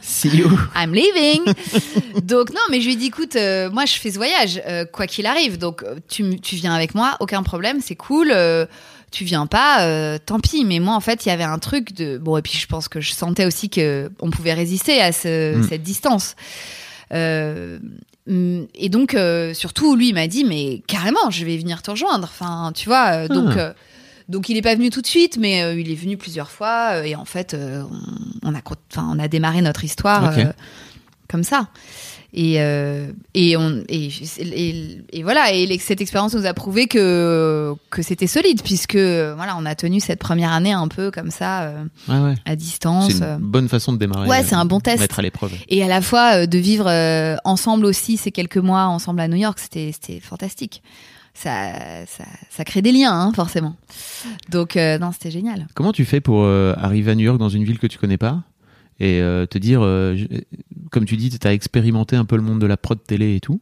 [0.00, 0.48] see you.
[0.76, 1.42] I'm leaving.
[2.22, 5.06] donc non, mais je lui dis, écoute, euh, moi je fais ce voyage, euh, quoi
[5.06, 5.58] qu'il arrive.
[5.58, 8.30] Donc euh, tu, tu viens avec moi, aucun problème, c'est cool.
[8.30, 8.66] euh,
[9.10, 10.64] tu viens pas, tant pis.
[10.64, 12.38] Mais moi, en fait, il y avait un truc de bon.
[12.38, 15.68] Et puis je pense que je sentais aussi que on pouvait résister à ce- Mm.
[15.68, 16.34] cette distance.
[17.10, 19.16] Mm, et donc,
[19.54, 22.28] surtout, lui, il m'a dit, mais carrément, je vais venir te rejoindre.
[22.32, 23.74] Enfin, tu vois, donc, Ah.
[24.28, 26.92] Donc il est pas venu tout de suite, mais euh, il est venu plusieurs fois.
[26.94, 27.82] euh, et en fait, euh,
[28.42, 28.60] on, on a,
[28.96, 30.32] on démarré notre histoire
[31.28, 31.68] comme ça.
[32.34, 32.54] Et,
[33.34, 34.08] et, on, et,
[34.38, 39.54] et, et voilà, et cette expérience nous a prouvé que, que c'était solide, puisque voilà,
[39.58, 41.74] on a tenu cette première année un peu comme ça,
[42.08, 43.12] Ouais, à distance.
[43.12, 44.28] C'est une bonne façon de démarrer.
[44.28, 45.00] Ouais, c'est un bon test.
[45.00, 45.52] Mettre à l'épreuve.
[45.68, 46.90] Et à la fois de vivre
[47.44, 50.82] ensemble aussi ces quelques mois ensemble à New York, c'était fantastique.
[51.34, 53.74] Ça, ça, ça crée des liens, hein, forcément.
[54.50, 55.66] Donc, euh, non, c'était génial.
[55.74, 58.18] Comment tu fais pour euh, arriver à New York dans une ville que tu connais
[58.18, 58.42] pas
[59.00, 59.80] et euh, te dire,
[60.90, 63.40] comme tu dis, tu as expérimenté un peu le monde de la prod télé et
[63.40, 63.60] tout.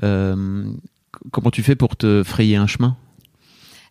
[0.00, 2.96] Comment tu fais pour te frayer un chemin?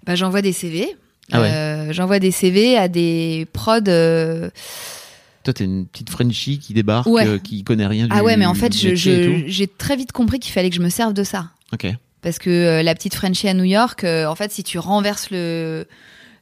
[0.06, 0.96] Bah, j'envoie des CV.
[1.32, 1.88] Ah ouais.
[1.92, 3.82] J'envoie des CV à des prods.
[5.44, 7.40] Toi, t'es une petite Frenchie qui débarque, Ouais.
[7.44, 10.70] qui connaît rien du Ah ouais, mais en fait, j'ai très vite compris qu'il fallait
[10.70, 11.50] que je me serve de ça.
[11.74, 11.88] Ok.
[12.22, 15.30] Parce que euh, la petite Frenchie à New York, euh, en fait, si tu renverses
[15.32, 15.86] le.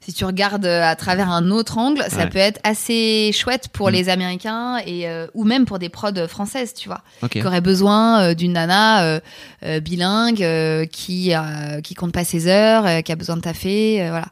[0.02, 2.30] Si tu regardes euh, à travers un autre angle, ça Ouais.
[2.30, 3.94] peut être assez chouette pour Mm.
[3.94, 7.02] les Américains et euh, ou même pour des prods françaises, tu vois.
[7.22, 7.32] Ok.
[7.32, 9.04] qui aurait besoin euh, d'une nana
[9.64, 13.42] euh, bilingue euh, qui euh, qui compte pas ses heures, euh, qui a besoin de
[13.42, 14.28] taffer, euh, voilà.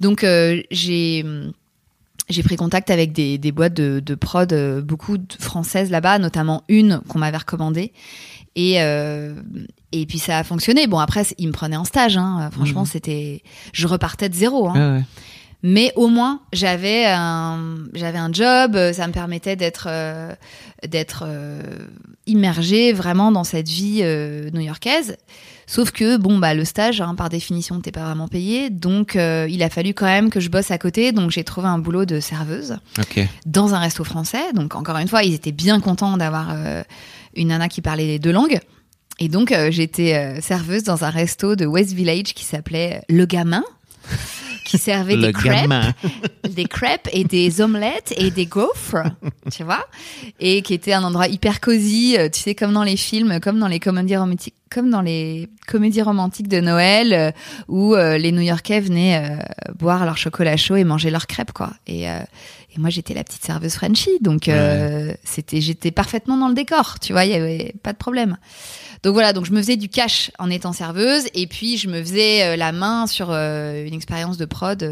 [0.00, 1.24] Donc euh, j'ai
[2.30, 6.18] j'ai pris contact avec des, des boîtes de, de prod, euh, beaucoup de françaises là-bas,
[6.18, 7.92] notamment une qu'on m'avait recommandée.
[8.56, 9.34] Et, euh,
[9.92, 10.86] et puis ça a fonctionné.
[10.86, 12.16] Bon, après, ils me prenaient en stage.
[12.16, 12.50] Hein.
[12.52, 13.42] Franchement, c'était.
[13.72, 14.68] Je repartais de zéro.
[14.68, 14.74] Hein.
[14.76, 15.04] Ah ouais.
[15.64, 18.74] Mais au moins, j'avais un, j'avais un job.
[18.74, 20.34] euh, Ça me permettait d'être, euh,
[20.88, 21.62] d'être euh,
[22.26, 25.16] immergée vraiment dans cette vie euh, new-yorkaise.
[25.68, 29.46] Sauf que bon bah le stage, hein, par définition, t'es pas vraiment payé, donc euh,
[29.48, 31.12] il a fallu quand même que je bosse à côté.
[31.12, 33.24] Donc j'ai trouvé un boulot de serveuse Ok.
[33.46, 34.52] dans un resto français.
[34.54, 36.82] Donc encore une fois, ils étaient bien contents d'avoir euh,
[37.36, 38.58] une nana qui parlait les deux langues.
[39.18, 43.26] Et donc euh, j'étais euh, serveuse dans un resto de West Village qui s'appelait Le
[43.26, 43.64] Gamin,
[44.64, 45.92] qui servait des crêpes, gamin.
[46.48, 49.04] des crêpes et des omelettes et des gaufres,
[49.50, 49.86] tu vois,
[50.40, 53.58] et qui était un endroit hyper cosy, euh, tu sais comme dans les films, comme
[53.58, 57.30] dans les comédies romantiques, comme dans les comédies romantiques de Noël euh,
[57.68, 61.72] où euh, les New-Yorkais venaient euh, boire leur chocolat chaud et manger leurs crêpes quoi.
[61.86, 62.20] Et euh,
[62.74, 66.98] et moi j'étais la petite serveuse Frenchie, donc euh, c'était j'étais parfaitement dans le décor,
[67.00, 68.38] tu vois, il y avait pas de problème.
[69.02, 72.00] Donc voilà, donc je me faisais du cash en étant serveuse et puis je me
[72.00, 74.82] faisais euh, la main sur euh, une expérience de prod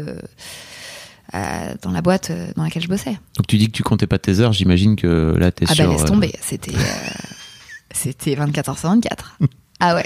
[1.33, 3.17] euh, dans la boîte dans laquelle je bossais.
[3.37, 5.85] Donc tu dis que tu comptais pas tes heures, j'imagine que là t'es Ah sur.
[5.85, 7.09] bah laisse tomber, c'était euh,
[7.91, 9.37] c'était 24 heures sur 24.
[9.79, 10.05] ah ouais.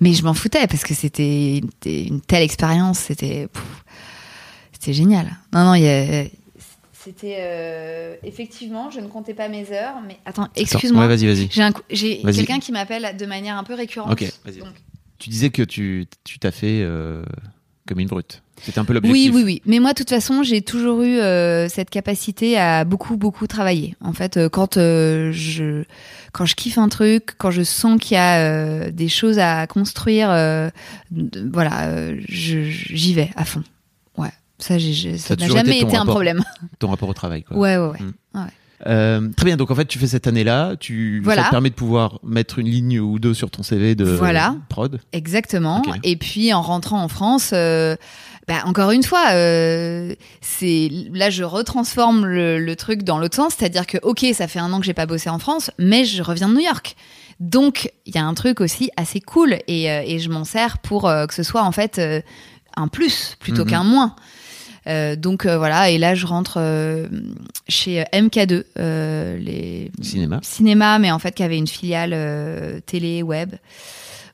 [0.00, 3.48] Mais je m'en foutais parce que c'était une, telle expérience, c'était
[4.72, 5.36] c'était génial.
[5.52, 6.24] Non non, il y a
[7.04, 11.02] c'était euh, effectivement, je ne comptais pas mes heures, mais attends, excuse-moi.
[11.02, 11.48] Ouais, vas-y, vas-y.
[11.50, 12.36] J'ai un cou- j'ai Vas-y.
[12.36, 14.12] quelqu'un qui m'appelle de manière un peu récurrente.
[14.12, 14.58] Ok, vas-y.
[14.58, 14.68] Donc,
[15.18, 17.22] Tu disais que tu tu t'as fait euh,
[17.88, 18.42] comme une brute.
[18.64, 19.34] C'était un peu Oui, l'objectif.
[19.34, 19.62] oui, oui.
[19.66, 23.96] Mais moi, de toute façon, j'ai toujours eu euh, cette capacité à beaucoup, beaucoup travailler.
[24.00, 25.82] En fait, euh, quand euh, je
[26.32, 30.28] quand je kiffe un truc, quand je sens qu'il y a des choses à construire,
[31.10, 33.62] voilà, je- j'y vais à fond.
[34.62, 36.14] Ça, j'ai- n'a jamais été un rapport.
[36.14, 36.42] problème.
[36.78, 37.56] Ton rapport au travail, quoi.
[37.56, 37.98] Ouais, ouais, ouais.
[38.00, 38.12] Mm.
[38.38, 38.46] ouais.
[38.86, 39.56] Euh, très bien.
[39.56, 40.74] Donc en fait, tu fais cette année-là.
[40.78, 41.42] Tu Voilà.
[41.42, 44.56] ça te permet de pouvoir mettre une ligne ou deux sur ton CV de Voilà.
[44.68, 45.00] prod.
[45.12, 45.82] Exactement.
[46.02, 47.94] Et puis en rentrant en France, euh,
[48.48, 53.54] bah, encore une fois, euh, c'est là je retransforme le, le truc dans l'autre sens,
[53.56, 56.20] c'est-à-dire que ok, ça fait un an que j'ai pas bossé en France, mais je
[56.22, 56.96] reviens de New York.
[57.38, 60.78] Donc il y a un truc aussi assez cool et, euh, et je m'en sers
[60.78, 62.00] pour que ce soit en fait
[62.76, 63.70] un plus plutôt Mhm.
[63.70, 64.16] qu'un moins.
[64.88, 67.06] Euh, donc euh, voilà, et là je rentre euh,
[67.68, 70.40] chez MK2, euh, les Cinéma.
[70.42, 73.54] cinéma, mais en fait qui avait une filiale télé, web.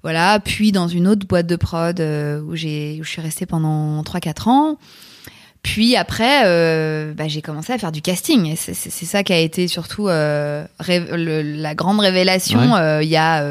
[0.03, 4.03] Voilà, puis dans une autre boîte de prod où j'ai où je suis restée pendant
[4.03, 4.79] 3-4 ans.
[5.63, 8.55] Puis après, euh, bah, j'ai commencé à faire du casting.
[8.57, 12.81] C'est, ça qui a été surtout euh, le- la grande révélation Ouais.
[12.81, 13.45] euh, il y a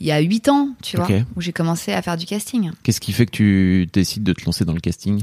[0.00, 2.70] il y a 8 ans, tu vois, où j'ai commencé à faire du casting.
[2.84, 5.20] Qu'est-ce qui fait que tu décides de te lancer dans le casting?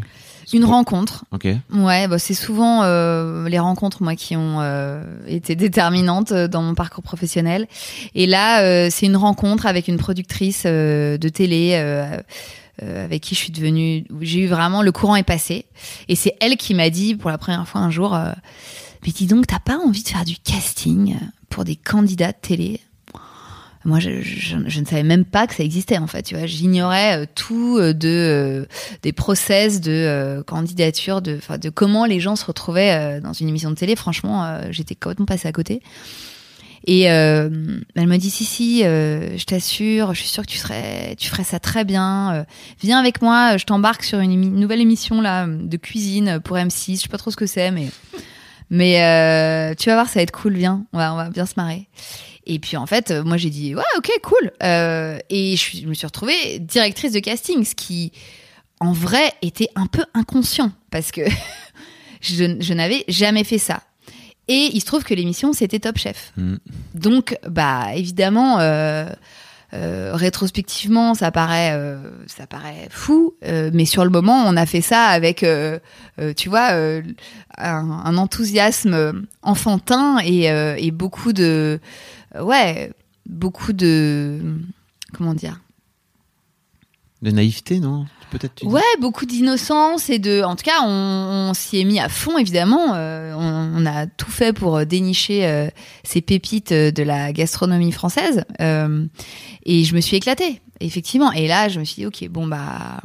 [0.53, 1.25] Une Pour- rencontre.
[1.31, 1.47] Ok.
[1.73, 6.61] Ouais, bah c'est souvent euh, les rencontres moi qui ont euh, été déterminantes euh, dans
[6.61, 7.67] mon parcours professionnel.
[8.13, 12.17] Et là, euh, c'est une rencontre avec une productrice euh, de télé euh,
[12.83, 14.05] euh, avec qui je suis devenue.
[14.21, 15.65] J'ai eu vraiment le courant est passé.
[16.09, 18.31] Et c'est elle qui m'a dit pour la première fois un jour, euh,
[19.05, 21.15] mais dis donc, t'as pas envie de faire du casting
[21.49, 22.79] pour des candidats de télé?
[23.85, 26.23] Moi, je, je, je ne savais même pas que ça existait en fait.
[26.23, 28.65] Tu vois, j'ignorais euh, tout euh, de euh,
[29.03, 33.75] des process de candidature, de, de comment les gens se retrouvaient dans une émission de
[33.75, 33.95] télé.
[33.95, 35.81] Franchement, j'étais complètement passée à côté.
[36.87, 37.49] Et euh,
[37.95, 41.29] elle me dit si si, euh, je t'assure, je suis sûre que tu serais, tu
[41.29, 42.35] ferais ça très bien.
[42.35, 42.43] Euh,
[42.81, 46.97] viens avec moi, je t'embarque sur une nouvelle émission là de cuisine pour M6.
[46.97, 47.87] Je sais pas trop ce que c'est, mais
[48.69, 50.53] mais tu vas voir, ça va être cool.
[50.53, 51.87] Viens, on va on va bien se marrer.
[52.45, 54.51] Et puis en fait, euh, moi j'ai dit ouais ok cool.
[54.63, 58.11] Euh, et je, me suis retrouvée directrice de casting, ce qui
[58.79, 61.21] en vrai était un peu inconscient parce que
[62.21, 63.81] je, je n'avais jamais fait ça.
[64.47, 66.33] Et il se trouve que l'émission c'était Top Chef.
[66.37, 66.55] Mm.
[66.93, 68.59] Donc bah évidemment.
[68.59, 69.09] Euh,
[69.75, 74.65] euh, rétrospectivement, ça paraît, euh, ça paraît fou, euh, mais sur le moment, on a
[74.65, 75.45] fait ça avec,
[76.37, 77.05] tu vois, un,
[77.57, 81.79] un enthousiasme enfantin et, et beaucoup de,
[82.41, 82.91] ouais,
[83.25, 84.57] beaucoup de,
[85.13, 85.59] comment dire,
[87.21, 88.05] De naïveté, non?
[88.31, 88.65] Peut-être.
[88.65, 90.41] Ouais, beaucoup d'innocence et de.
[90.43, 92.93] En tout cas, on, on s'y est mis à fond, évidemment.
[92.95, 95.69] Euh, on, on a tout fait pour euh, dénicher euh,
[96.03, 98.43] ces pépites euh, de la gastronomie française.
[98.59, 99.05] Euh,
[99.63, 101.31] et je me suis éclatée, effectivement.
[101.31, 102.99] Et là, je me suis dit, ok, bon bah.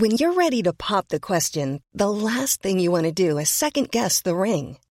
[0.00, 3.46] When you're ready to pop the question, the last thing you want to do is
[3.46, 4.76] second guess the ring.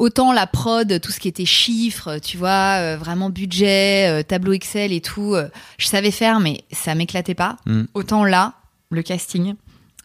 [0.00, 4.54] Autant la prod, tout ce qui était chiffres, tu vois, euh, vraiment budget, euh, tableau
[4.54, 7.58] Excel et tout, euh, je savais faire, mais ça m'éclatait pas.
[7.66, 7.82] Mm.
[7.92, 8.54] Autant là,
[8.88, 9.56] le casting,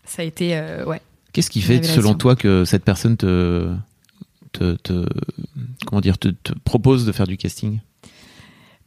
[0.04, 1.00] ça a été, ouais.
[1.32, 3.74] Qu'est-ce qui fait, selon toi, que cette personne te,
[4.52, 5.08] te, te-
[5.86, 7.80] comment dire, te, te propose de faire du casting?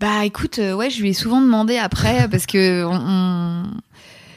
[0.01, 3.71] Bah écoute, ouais, je lui ai souvent demandé après parce que on, on-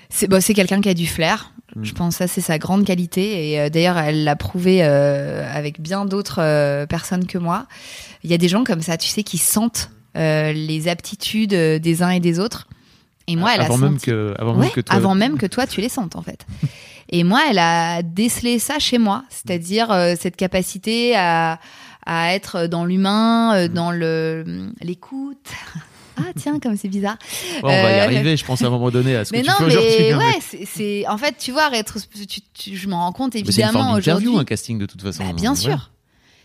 [0.10, 1.52] c'est c'est quelqu'un qui a du flair.
[1.82, 5.50] Je pense que ça c'est sa grande qualité et euh, d'ailleurs elle l'a prouvé euh,
[5.54, 7.66] avec bien d'autres euh, personnes que moi.
[8.24, 12.10] Il y a des gens comme ça, tu sais, qui sentent les aptitudes des uns
[12.10, 12.68] et des autres.
[13.28, 14.96] Et moi, elle avant a même senti- que, avant Ouais, même que toi.
[14.96, 16.46] avant même que toi tu les sentes en fait.
[17.14, 21.60] Et moi, elle a décelé ça chez moi, c'est-à-dire cette capacité à,
[22.06, 23.74] à être dans l'humain, Mm.
[23.74, 25.50] dans le l'écoute.
[26.18, 27.18] Ah tiens, comme c'est bizarre.
[27.56, 29.38] Ouais, on va y Euh, arriver, je pense, à un moment donné, à ce que
[29.38, 29.92] Mais tu non, fais aujourd'hui.
[30.00, 33.12] mais hein, ouais, c'est- c'est en fait, tu vois, rétro- tu- tu- je m'en rends
[33.14, 35.24] compte mais c'est une évidemment d'interview, un casting, de toute façon.
[35.26, 35.58] Bah, bien Ouais.
[35.58, 35.90] sûr.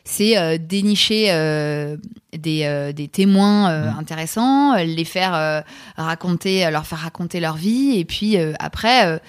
[0.09, 1.96] C'est euh, dénicher euh,
[2.33, 3.98] des, euh, des témoins Mm.
[3.98, 5.64] intéressants, les faire
[5.96, 9.20] raconter, leur faire raconter leur vie, et puis après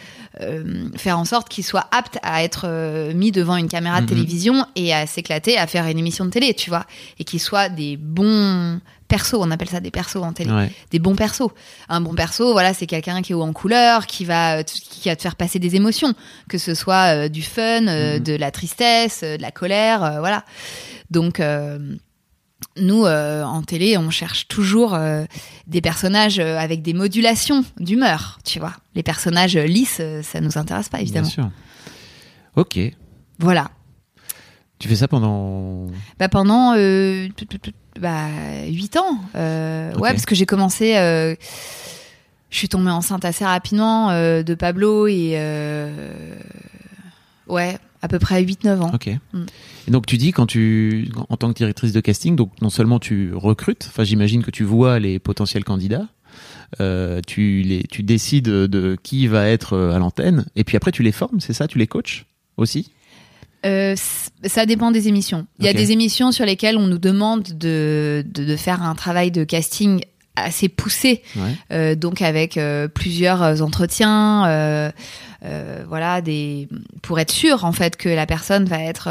[0.95, 4.09] faire en sorte qu'ils soient aptes à être mis devant une caméra de Mhm.
[4.09, 6.85] télévision et à s'éclater, à faire une émission de télé, tu vois,
[7.17, 10.71] et qu'ils soient des bons persos, on appelle ça des persos en télé Ouais.
[10.91, 11.49] des bons persos.
[11.89, 15.15] Un bon perso, voilà, c'est quelqu'un qui est haut en couleur, qui va, qui va
[15.15, 16.13] te faire passer des émotions,
[16.49, 18.23] que ce soit euh, du fun, euh, Mhm.
[18.23, 20.43] de la tristesse, euh, de la colère, euh, voilà.
[21.11, 21.95] Donc, euh,
[22.75, 25.25] nous, euh, en télé, on cherche toujours euh,
[25.67, 28.73] des personnages euh, avec des modulations d'humeur, tu vois.
[28.95, 31.29] Les personnages euh, lisses, euh, ça nous intéresse pas, Bien évidemment.
[31.29, 31.49] sûr.
[32.55, 32.79] Ok.
[33.39, 33.69] Voilà.
[34.79, 35.87] Tu fais ça pendant.
[36.19, 36.73] Bah pendant
[37.99, 38.27] bah,
[38.67, 39.19] 8 ans.
[39.35, 39.93] Euh.
[39.95, 40.97] Ouais, parce que j'ai commencé.
[40.97, 41.35] euh,
[42.49, 45.33] je suis tombée enceinte assez rapidement euh, de Pablo et.
[45.35, 46.35] euh,
[47.47, 48.91] ouais, à peu près 8-9 ans.
[48.93, 49.09] Ok.
[49.33, 49.45] Mm.
[49.87, 52.99] Et donc tu dis quand tu, en tant que directrice de casting, donc non seulement
[52.99, 56.07] tu recrutes, enfin j'imagine que tu vois les potentiels candidats,
[57.25, 61.13] tu les, tu décides de qui va être à l'antenne, et puis après tu les
[61.13, 62.25] formes, c'est ça, tu les coaches
[62.57, 62.91] aussi?
[63.65, 63.95] Euh,
[64.45, 65.47] ça dépend des émissions.
[65.59, 68.95] Il y a des émissions sur lesquelles on nous demande de, de, de faire un
[68.95, 70.01] travail de casting
[70.35, 71.55] assez poussé, Ouais.
[71.71, 74.91] euh, donc avec euh, plusieurs entretiens,
[75.87, 76.67] voilà, des
[77.01, 79.07] pour être sûr en fait que la personne va être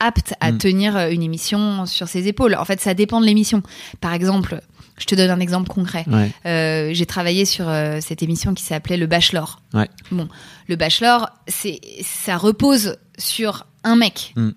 [0.00, 0.58] apte à Mm.
[0.58, 2.54] tenir une émission sur ses épaules.
[2.56, 3.62] En fait, ça dépend de l'émission.
[4.00, 4.60] Par exemple,
[4.98, 6.04] je te donne un exemple concret.
[6.08, 6.30] Ouais.
[6.46, 9.60] Euh, j'ai travaillé sur euh, cette émission qui s'appelait Le Bachelor.
[9.74, 9.88] Ouais.
[10.10, 10.28] Bon,
[10.68, 14.32] le Bachelor, c'est ça repose sur un mec.
[14.36, 14.50] Mm.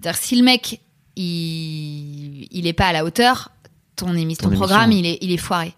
[0.00, 0.80] C'est-à-dire si le mec
[1.16, 3.50] il il est pas à la hauteur,
[3.96, 5.74] ton émission, Ton ton programme, il est il est foiré.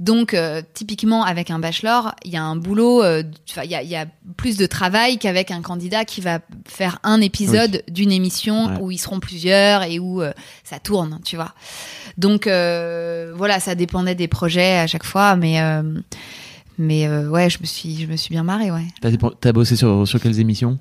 [0.00, 3.22] Donc euh, typiquement avec un bachelor, il y a un boulot, euh,
[3.62, 4.06] il y, a, il y a
[4.38, 8.78] plus de travail qu'avec un candidat qui va faire un épisode d'une émission Ouais.
[8.80, 10.32] où ils seront plusieurs et où euh,
[10.64, 11.54] ça tourne, tu vois.
[12.16, 15.60] Donc voilà, ça dépendait des projets à chaque fois, mais
[16.78, 18.86] mais ouais, je me suis je me suis bien marrée, ouais.
[19.40, 20.78] T'as bossé sur, sur quelles émissions?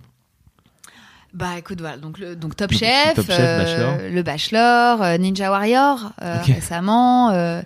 [1.33, 4.11] Bah écoute voilà donc le donc Top Chef, Top Chef, euh, Bachelor.
[4.11, 7.61] le Bachelor, euh, Ninja Warrior euh, récemment, euh,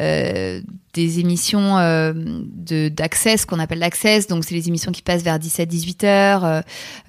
[0.00, 0.60] euh,
[0.94, 4.26] des émissions euh, de d'access qu'on appelle l'access.
[4.26, 6.60] Donc c'est les émissions qui passent vers 17-18 heures euh,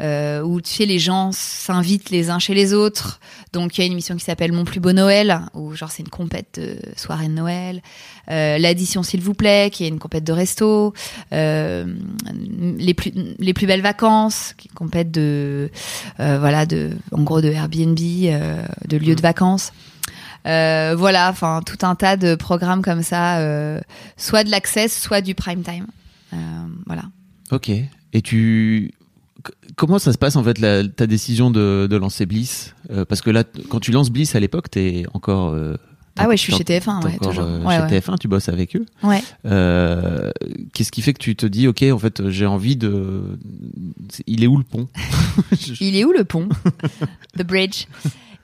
[0.02, 3.20] euh, où tu sais les gens s'invitent les uns chez les autres.
[3.54, 6.04] Donc il y a une émission qui s'appelle Mon plus beau Noël où genre c'est
[6.04, 7.82] une compète de soirée de Noël.
[8.32, 10.94] Euh, l'addition s'il vous plaît qui est une compète de resto.
[11.32, 11.86] Euh,
[12.78, 15.70] les plus les plus belles vacances qui est une compète de
[16.20, 19.72] euh, voilà de en gros de Airbnb euh, de lieux de vacances
[20.46, 23.80] Euh, voilà enfin tout un tas de programmes comme ça euh,
[24.16, 25.88] soit de l'access soit du prime time
[26.34, 26.38] Euh,
[26.86, 27.04] voilà
[27.52, 27.70] Ok.
[27.70, 28.92] Et tu.
[29.76, 32.74] Comment ça se passe en fait la, ta décision de, de lancer Bliss?
[33.08, 35.56] Parce que là, quand tu lances Bliss à l'époque, t'es encore.
[36.18, 38.00] ah ouais je suis chez TF1 t'es ouais, encore, toujours ouais, chez ouais.
[38.00, 38.86] TF1, tu bosses avec eux.
[39.04, 39.22] Ouais.
[39.46, 40.32] Euh,
[40.74, 43.38] Qu'est-ce qui fait que tu te dis, ok, en fait, j'ai envie de.
[44.26, 44.88] Il est où le pont?
[45.80, 46.50] Il est où le pont?
[47.38, 47.86] The bridge.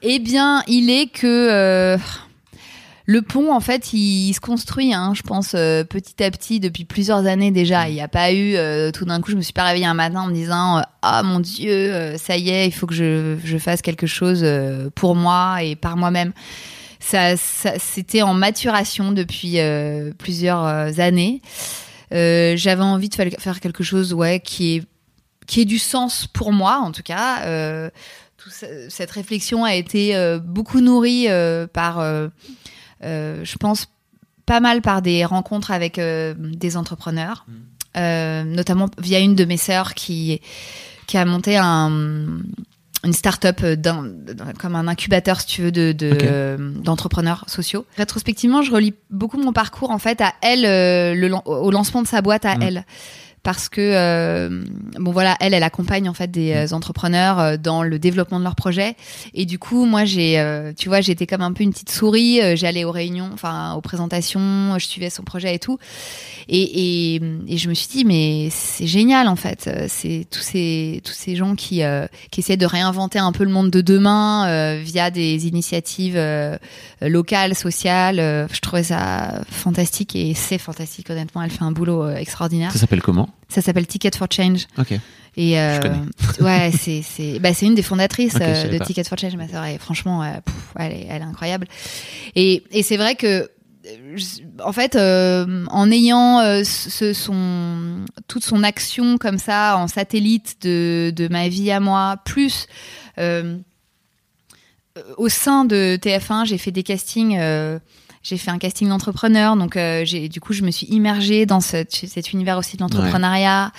[0.04, 1.98] Eh bien, il est que euh,
[3.06, 6.86] le pont, en fait, il, se construit, hein, je pense, euh, petit à petit depuis
[6.86, 7.88] plusieurs années déjà.
[7.88, 9.94] Il n'y a pas eu, euh, tout d'un coup, je me suis pas réveillée un
[9.94, 13.38] matin en me disant, euh, ah mon Dieu, ça y est, il faut que je,
[13.44, 14.46] je fasse quelque chose
[14.96, 16.34] pour moi et par moi-même.
[17.00, 19.58] Ça, ça c'était en maturation depuis
[20.18, 21.42] plusieurs années.
[22.12, 24.84] J'avais envie de fa- faire quelque chose, ouais, qui est
[25.48, 27.42] qui ait du sens pour moi, en tout cas.
[27.42, 27.90] Euh,
[28.42, 28.50] tout
[28.90, 32.30] cette réflexion a été euh, beaucoup nourrie euh, par, euh,
[33.02, 33.88] je pense,
[34.46, 37.46] pas mal par des rencontres avec des entrepreneurs,
[37.98, 40.42] euh, notamment via une de mes sœurs qui,
[41.08, 42.42] qui a monté un,
[43.04, 43.62] une start-up
[44.60, 47.86] comme un incubateur, si tu veux, de, de, d'entrepreneurs sociaux.
[47.98, 50.64] Rétrospectivement, je relie beaucoup mon parcours en fait à elle,
[51.18, 52.62] le, au lancement de sa boîte à Mm.
[52.64, 52.86] elle.
[53.44, 54.64] Parce que euh,
[55.00, 58.44] bon voilà, elle, elle accompagne en fait des euh, entrepreneurs euh, dans le développement de
[58.44, 58.96] leurs projets.
[59.34, 62.40] Et du coup, moi, j'ai, euh, tu vois, j'étais comme un peu une petite souris.
[62.40, 65.80] euh, J'allais aux réunions, enfin aux présentations, je suivais son projet et tout.
[66.50, 69.68] Et, et, et je me suis dit, mais c'est génial en fait.
[69.88, 73.50] C'est tous ces tous ces gens qui euh, qui essaient de réinventer un peu le
[73.52, 76.60] monde de demain euh, via des initiatives euh,
[77.02, 78.18] locales, sociales.
[78.54, 81.42] Je trouvais ça fantastique et c'est fantastique honnêtement.
[81.42, 82.72] Elle fait un boulot extraordinaire.
[82.72, 83.30] Ça s'appelle comment?
[83.50, 84.68] Ça s'appelle Ticket for Change.
[84.78, 84.94] Ok.
[85.38, 86.02] Et euh, Je connais.
[86.42, 88.86] ouais, c'est c'est bah c'est une des fondatrices euh, de pas.
[88.86, 89.64] Ticket for Change, ma sœur.
[89.66, 91.68] Et franchement, euh, pff, elle, est, elle est incroyable.
[92.36, 93.50] Et et c'est vrai que
[93.88, 94.18] euh,
[94.64, 100.58] en fait, euh, en ayant euh, ce, son toute son action comme ça en satellite
[100.62, 102.68] de de ma vie à moi, plus
[103.18, 103.58] euh,
[105.18, 107.40] au sein de TF1, j'ai fait des castings.
[108.24, 111.60] J'ai fait un casting d'entrepreneur, donc euh, j'ai du coup je me suis immergée dans
[111.60, 113.72] cet, cet univers aussi de l'entrepreneuriat.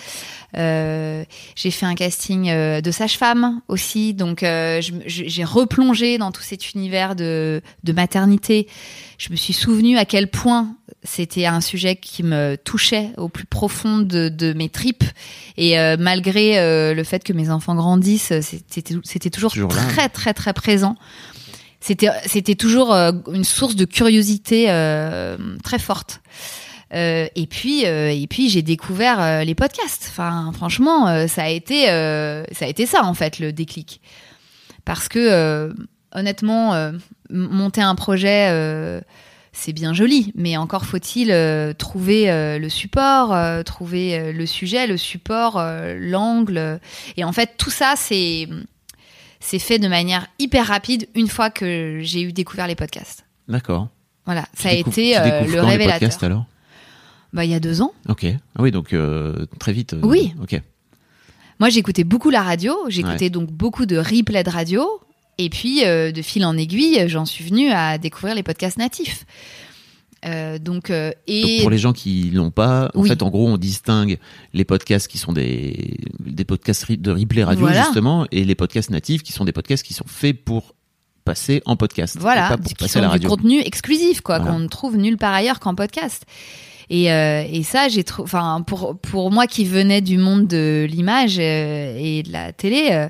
[0.59, 1.25] Euh,
[1.57, 6.75] j'ai fait un casting euh, de sage-femme aussi, donc euh, j'ai replongé dans tout cet
[6.75, 8.69] univers de, de maternité.
[9.17, 10.75] Je me suis souvenu à quel point
[11.05, 15.05] c'était un sujet qui me touchait au plus profond de, de mes tripes.
[15.57, 20.35] Et euh, malgré euh, le fait que mes enfants grandissent, c'était toujours, Toujours très très
[20.35, 20.97] très présent.
[21.83, 26.21] C'était c'était toujours euh, une source de curiosité euh, très forte.
[26.95, 30.07] Euh, et puis euh, et puis j'ai découvert euh, les podcasts.
[30.09, 34.01] Enfin franchement euh, ça a été euh, ça a été ça en fait le déclic.
[34.85, 35.73] Parce que euh,
[36.15, 36.93] honnêtement euh,
[37.31, 39.01] monter un projet euh,
[39.53, 44.47] c'est bien joli, mais encore faut-il euh, trouver euh, le support, euh, trouver euh, le
[44.47, 46.57] sujet, le support, euh, l'angle.
[46.57, 46.79] euh.
[47.19, 48.49] Et en fait, tout ça, c'est
[49.43, 53.25] c'est fait de manière hyper rapide une fois que j'ai eu découvert les podcasts.
[53.49, 53.89] D'accord.
[54.25, 55.99] Voilà, Tu ça a été euh, le quand les révélateur.
[56.01, 56.47] podcasts, alors
[57.33, 57.93] Bah, il y a deux ans.
[58.09, 58.25] Ok.
[58.25, 59.95] Ah oui, donc euh, très vite.
[59.95, 60.33] euh, Oui.
[60.41, 60.61] Ok.
[61.61, 62.77] Moi, j'écoutais beaucoup la radio.
[62.89, 64.87] J'écoutais donc beaucoup de replays de radio.
[65.39, 69.25] Et puis, euh, de fil en aiguille, j'en suis venue à découvrir les podcasts natifs.
[70.25, 73.09] Euh, donc, euh, et Donc pour les gens qui l'ont pas, en Oui.
[73.09, 74.19] fait, en gros, on distingue
[74.55, 77.83] les podcasts qui sont des, des podcasts de replay radio, Voilà.
[77.83, 80.75] justement, et les podcasts natifs qui sont des podcasts qui sont faits pour
[81.25, 82.17] passer en podcast.
[82.21, 83.29] voilà, pas pour qui passer à la du radio.
[83.31, 84.53] contenu exclusif, quoi, Voilà.
[84.55, 86.25] qu'on ne trouve nulle part ailleurs qu'en podcast.
[86.91, 90.87] Et, euh, et ça, j'ai trouvé, enfin, pour pour moi qui venais du monde de
[90.91, 93.09] l'image euh, et de la télé, euh,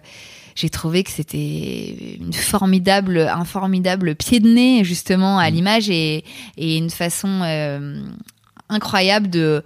[0.55, 5.41] j'ai trouvé que c'était une formidable, un formidable pied de nez justement Mm.
[5.41, 6.25] à l'image et
[6.57, 8.03] et une façon euh,
[8.69, 9.63] incroyable de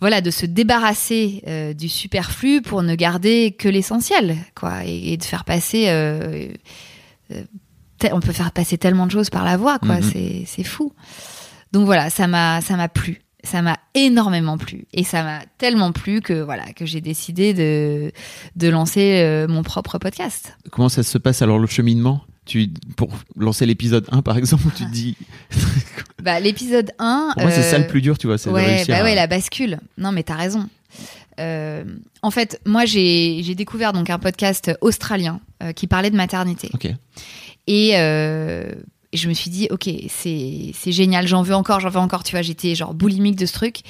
[0.00, 5.16] voilà de se débarrasser euh, du superflu pour ne garder que l'essentiel quoi et, et
[5.16, 6.48] de faire passer euh,
[7.32, 7.42] euh,
[8.12, 10.10] on peut faire passer tellement de choses par la voix quoi Mhm.
[10.12, 10.92] c'est c'est fou
[11.72, 15.92] donc voilà ça m'a ça m'a plu ça m'a énormément plu et ça m'a tellement
[15.92, 18.12] plu que voilà que j'ai décidé de
[18.56, 22.22] de lancer euh, mon propre podcast Comment ça se passe alors le cheminement?
[22.44, 25.16] Tu, Pour lancer l'épisode 1, par exemple, tu te dis.
[26.22, 28.36] bah l'épisode 1 Pour moi, c'est ça euh, le plus dur, tu vois.
[28.36, 29.78] c'est de Ouais, réussir bah à- ouais, la bascule.
[29.96, 30.68] Non, mais t'as raison.
[31.38, 31.84] Euh,
[32.20, 36.68] en fait, moi, j'ai j'ai découvert donc un podcast australien euh, qui parlait de maternité.
[36.74, 36.88] Ok.
[37.68, 38.72] Et euh,
[39.12, 42.22] et je me suis dit, ok, c'est c'est génial, j'en veux encore, j'en veux encore.
[42.24, 43.80] Tu vois, j'étais genre boulimique de ce truc.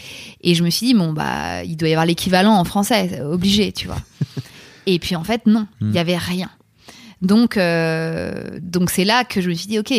[0.42, 3.70] Et je me suis dit, bon, bah, il doit y avoir l'équivalent en français, obligé,
[3.72, 4.00] tu vois.
[4.86, 5.94] et puis, en fait, non, il Hmm.
[5.94, 6.50] y avait rien.
[7.20, 9.94] Donc, euh, donc c'est là que je me suis dit, ok, y-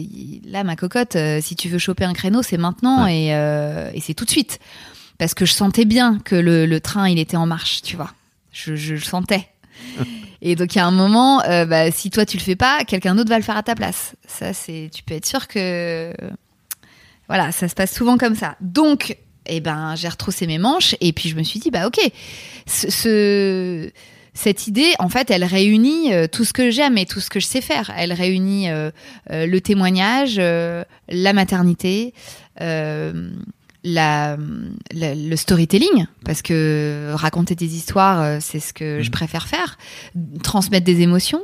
[0.00, 3.90] y- là ma cocotte, euh, si tu veux choper un créneau, c'est maintenant et, euh,
[3.92, 4.58] et c'est tout de suite,
[5.18, 8.10] parce que je sentais bien que le, le train il était en marche, tu vois,
[8.52, 9.48] je, je le sentais.
[10.42, 12.84] et donc il y a un moment, euh, bah, si toi tu le fais pas,
[12.84, 14.14] quelqu'un d'autre va le faire à ta place.
[14.26, 16.12] Ça c'est, tu peux être sûr que,
[17.28, 18.56] voilà, ça se passe souvent comme ça.
[18.60, 19.16] Donc,
[19.46, 21.98] eh ben, j'ai retroussé mes manches et puis je me suis dit, bah ok,
[22.66, 23.90] ce, ce-
[24.34, 27.38] cette idée, en fait, elle réunit euh, tout ce que j'aime et tout ce que
[27.38, 27.92] je sais faire.
[27.96, 28.90] Elle réunit euh,
[29.28, 32.14] le témoignage, la maternité,
[33.84, 34.36] la,
[34.92, 39.78] la- le storytelling, parce que raconter des histoires, euh, c'est ce que je préfère faire,
[40.42, 41.42] transmettre des émotions.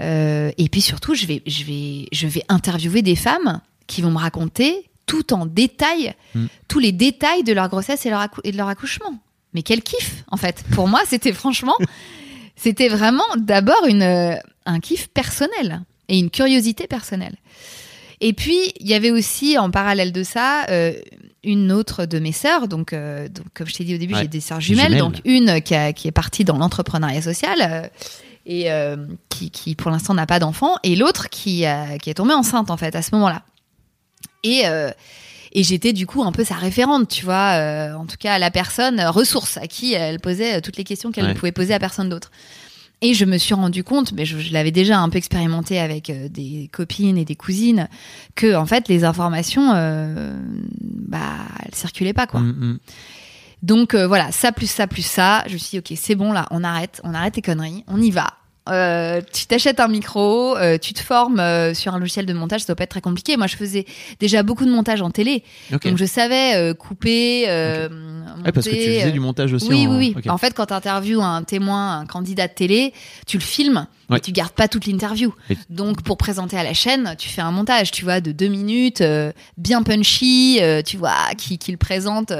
[0.00, 4.10] Euh, et puis surtout, je vais, je vais, je vais interviewer des femmes qui vont
[4.10, 6.46] me raconter tout en détail Mm.
[6.68, 9.18] tous les détails de leur grossesse et, leur et de leur accouchement.
[9.54, 10.64] Mais quel kiff, en fait.
[10.72, 11.74] Pour moi, c'était franchement
[12.56, 14.34] C'était vraiment d'abord une euh,
[14.66, 17.36] un kiff personnel et une curiosité personnelle.
[18.20, 20.92] Et puis il y avait aussi en parallèle de ça euh,
[21.46, 22.68] une autre de mes sœurs.
[22.68, 24.22] Donc, euh, donc comme je t'ai dit au début, Ouais.
[24.22, 24.86] j'ai des sœurs jumelles.
[24.88, 24.98] Jumelles.
[25.00, 27.58] Donc une qui, a- qui est partie dans l'entrepreneuriat social.
[27.62, 27.88] euh,
[28.48, 28.96] et euh,
[29.28, 31.64] qui, qui, pour l'instant n'a pas d'enfant, et l'autre qui,
[32.00, 33.42] qui est tombée enceinte en fait à ce moment-là.
[34.44, 34.90] Et, euh,
[35.52, 38.52] et j'étais du coup un peu sa référente, tu vois, euh, en tout cas la
[38.52, 41.34] personne euh, ressource à qui elle posait euh, toutes les questions qu'elle Ouais.
[41.34, 42.30] ne pouvait poser à personne d'autre.
[43.02, 46.08] Et je me suis rendu compte, mais je, je l'avais déjà un peu expérimenté avec
[46.08, 47.88] euh, des copines et des cousines,
[48.34, 50.34] que en fait les informations, euh,
[50.80, 52.40] bah, elles circulaient pas quoi.
[52.40, 52.78] Mm, mm.
[53.62, 55.44] Donc euh, voilà, ça plus ça plus ça.
[55.46, 58.00] Je me suis dit, ok, c'est bon là, on arrête, on arrête les conneries, on
[58.00, 58.28] y va.
[58.68, 62.60] Euh, tu t'achètes un micro, euh, tu te formes euh, sur un logiciel de montage,
[62.62, 63.36] ça doit pas être très compliqué.
[63.36, 63.86] Moi, je faisais
[64.18, 65.86] déjà beaucoup de montage en télé, Ok.
[65.88, 67.88] donc je savais euh, couper, euh,
[68.44, 69.68] Ouais, parce que tu monter, faisais du montage aussi.
[69.68, 69.96] oui, en...
[69.96, 70.30] oui, oui.
[70.30, 72.92] En fait, quand tu interviews un témoin, un candidat de télé,
[73.26, 74.18] tu le filmes, Ouais.
[74.18, 75.34] et tu gardes pas toute l'interview.
[75.50, 78.46] Et- Donc, pour présenter à la chaîne, tu fais un montage, tu vois, de deux
[78.46, 82.30] minutes, euh, bien punchy, euh, tu vois, qui, qui le présente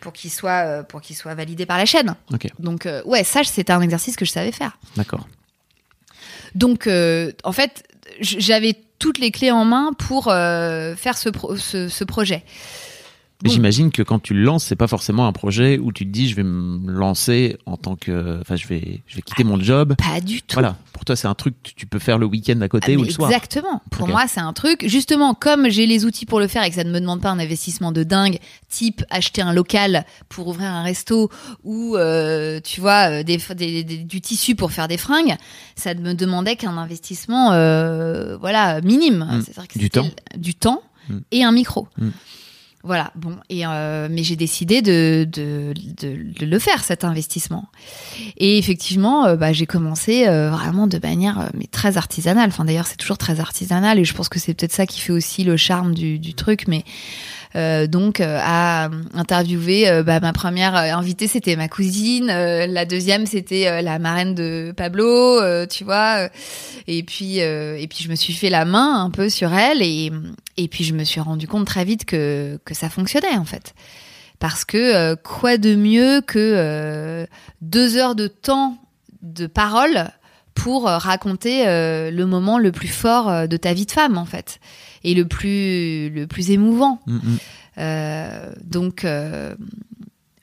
[0.00, 2.14] pour qu'il soit, euh, pour qu'il soit validé par la chaîne.
[2.58, 4.78] Donc, euh, ouais, ça, c'était un exercice que je savais faire.
[4.96, 5.26] d'accord.
[6.54, 7.82] Donc, euh, en fait,
[8.20, 12.44] j'avais toutes les clés en main pour faire ce, pro- ce, ce projet.
[13.44, 13.50] Bon.
[13.50, 16.26] J'imagine que quand tu le lances, c'est pas forcément un projet où tu te dis
[16.26, 19.94] je vais me lancer en tant que, enfin je vais, je vais quitter mon job.
[19.98, 20.54] Pas du tout.
[20.54, 20.76] Voilà.
[20.94, 23.04] Pour toi, c'est un truc que tu peux faire le week-end à côté Ah, ou
[23.04, 23.28] le soir.
[23.30, 23.82] Exactement.
[23.90, 24.88] Pour moi, c'est un truc.
[24.88, 27.30] Justement, comme j'ai les outils pour le faire et que ça ne me demande pas
[27.30, 28.38] un investissement de dingue,
[28.70, 31.28] type acheter un local pour ouvrir un resto
[31.62, 35.36] ou euh, tu vois euh, des, des- des- du tissu pour faire des fringues,
[35.76, 39.28] ça ne me demandait qu'un investissement, euh, voilà, minime.
[39.30, 39.42] Mm.
[39.42, 40.08] C'est-à-dire que Du temps.
[40.38, 41.18] du temps Mm.
[41.32, 41.86] et un micro.
[41.98, 42.08] Mm.
[42.86, 47.66] Voilà, bon, et euh, mais j'ai décidé de, de, de, le faire cet investissement.
[48.36, 52.48] Et effectivement, euh, bah, j'ai commencé euh, vraiment de manière mais très artisanale.
[52.48, 55.12] Enfin d'ailleurs, c'est toujours très artisanal et je pense que c'est peut-être ça qui fait
[55.12, 56.68] aussi le charme du, du truc.
[56.68, 56.84] Mais
[57.54, 62.30] donc euh, à interviewer euh, bah, ma première euh, invitée, c'était ma cousine.
[62.30, 65.40] euh, la deuxième, c'était euh, la marraine de Pablo.
[65.40, 66.24] euh, tu vois.
[66.24, 66.28] euh,
[66.86, 69.82] et puis euh, et puis je me suis fait la main un peu sur elle
[69.82, 70.10] et
[70.68, 73.74] puis je me suis rendu compte très vite que que ça fonctionnait en fait.
[74.38, 77.26] Parce que euh, quoi de mieux que euh,
[77.62, 78.76] deux heures de temps
[79.22, 80.08] de parole
[80.54, 84.18] pour euh, raconter euh, le moment le plus fort euh, de ta vie de femme
[84.18, 84.58] en fait
[85.06, 87.00] et le plus le plus émouvant.
[87.06, 87.38] Mm, mm.
[87.78, 89.54] Euh, donc euh,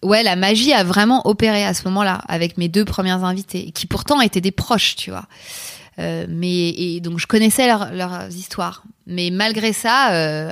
[0.03, 3.85] ouais, la magie a vraiment opéré à ce moment-là avec mes deux premières invitées qui
[3.87, 5.25] pourtant étaient des proches, tu vois.
[5.99, 10.51] Euh, mais et donc je connaissais leur- leurs histoires, mais malgré ça,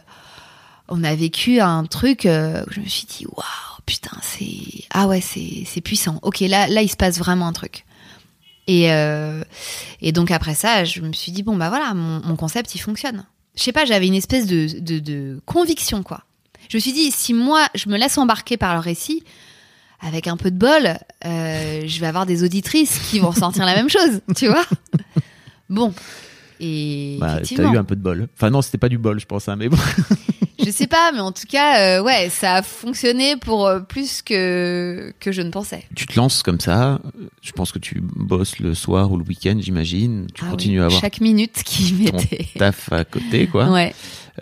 [0.88, 2.22] on a vécu un truc.
[2.26, 6.20] où je me suis dit waouh putain c'est ah ouais c'est c'est puissant.
[6.22, 7.86] Ok là là il se passe vraiment un truc.
[8.68, 8.86] Et
[10.02, 12.80] et donc après ça je me suis dit bon bah voilà mon, mon concept il
[12.80, 13.24] fonctionne.
[13.56, 16.24] Je sais pas j'avais une espèce de, de de conviction quoi.
[16.70, 19.24] Je me suis dit si moi je me laisse embarquer par leur récit.
[20.04, 23.76] Avec un peu de bol, euh, je vais avoir des auditrices qui vont ressentir la
[23.76, 24.66] même chose, tu vois.
[25.70, 25.94] Bon,
[26.60, 28.28] et Bah, t'as eu un peu de bol.
[28.36, 29.48] Enfin non, c'était pas du bol, je pense.
[29.48, 29.78] hein, mais bon.
[30.66, 34.22] Je sais pas, mais en tout cas, euh, ouais, ça a fonctionné pour euh, plus
[34.22, 35.84] que que je ne pensais.
[35.96, 37.00] tu te lances comme ça.
[37.42, 40.28] Je pense que tu bosses le soir ou le week-end, j'imagine.
[40.34, 42.48] Tu Ah continues oui, à avoir chaque minute qui m'était.
[42.58, 43.70] taf à côté, quoi.
[43.72, 43.94] Ouais.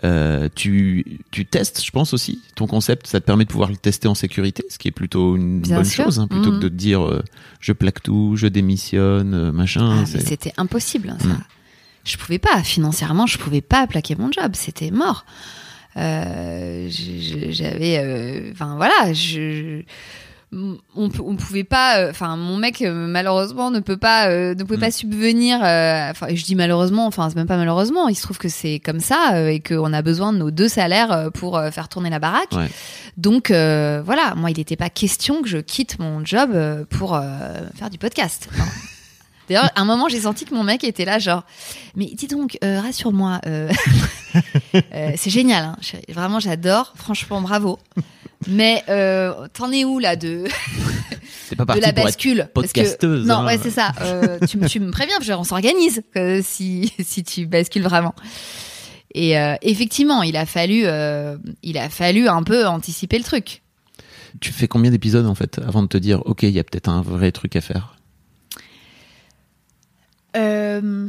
[0.04, 2.40] Euh, tu, tu testes, je pense aussi.
[2.54, 5.36] Ton concept, ça te permet de pouvoir le tester en sécurité, ce qui est plutôt
[5.36, 6.04] une Bien bonne sûr.
[6.04, 6.58] chose, hein, plutôt Mhm.
[6.58, 7.22] que de te dire
[7.60, 10.02] je plaque tout, je démissionne, machin.
[10.02, 11.26] Ah, c'était impossible, ça.
[11.26, 11.40] Mm.
[12.04, 15.26] Je pouvais pas, financièrement, je pouvais pas plaquer mon job, c'était mort.
[15.96, 16.88] Euh,
[17.50, 19.82] J'avais, euh, enfin voilà, je,
[20.52, 24.62] on, on pouvait pas, euh, enfin mon mec euh, malheureusement ne peut pas, euh, ne
[24.64, 24.80] pouvait Mm.
[24.80, 25.56] pas subvenir.
[25.58, 29.00] Enfin, je dis malheureusement, enfin c'est même pas malheureusement, il se trouve que c'est comme
[29.00, 32.52] ça et qu'on a besoin de nos deux salaires pour faire tourner la baraque.
[32.52, 32.68] Ouais.
[33.16, 36.50] Donc voilà, moi il n'était pas question que je quitte mon job
[36.90, 37.20] pour
[37.76, 38.48] faire du podcast.
[39.50, 41.42] D'ailleurs, à un moment, j'ai senti que mon mec était là, genre,
[41.96, 43.68] mais dis donc, euh, rassure-moi, euh,
[44.94, 46.04] euh, c'est génial, hein, chérie.
[46.10, 47.80] vraiment, j'adore, franchement, bravo.
[48.46, 50.44] Mais euh, t'en es où là de,
[51.48, 52.48] C'est pas de parti la pour être bascule?
[52.54, 53.26] Parce que- podcasteuse.
[53.26, 53.46] Non, hein.
[53.46, 53.92] ouais, c'est ça.
[54.02, 58.14] Euh, tu, me- tu me préviens, parce qu'on s'organise euh, si, si tu bascules vraiment.
[59.14, 63.62] Et euh, effectivement, il a fallu, euh, il a fallu un peu anticiper le truc.
[64.40, 66.88] Tu fais combien d'épisodes en fait avant de te dire ok, il y a peut-être
[66.88, 67.96] un vrai truc à faire?
[70.36, 71.08] Euh,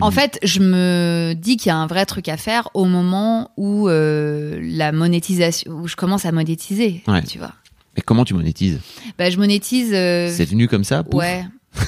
[0.00, 3.50] En fait, je me dis qu'il y a un vrai truc à faire au moment
[3.56, 7.22] où euh, la monétisation, où je commence à monétiser, Ouais.
[7.22, 7.52] tu vois.
[7.96, 8.80] Et comment tu monétises?
[9.18, 9.92] Bah, je monétise.
[9.92, 11.20] euh, C'est venu comme ça pouf?
[11.20, 11.44] Ouais.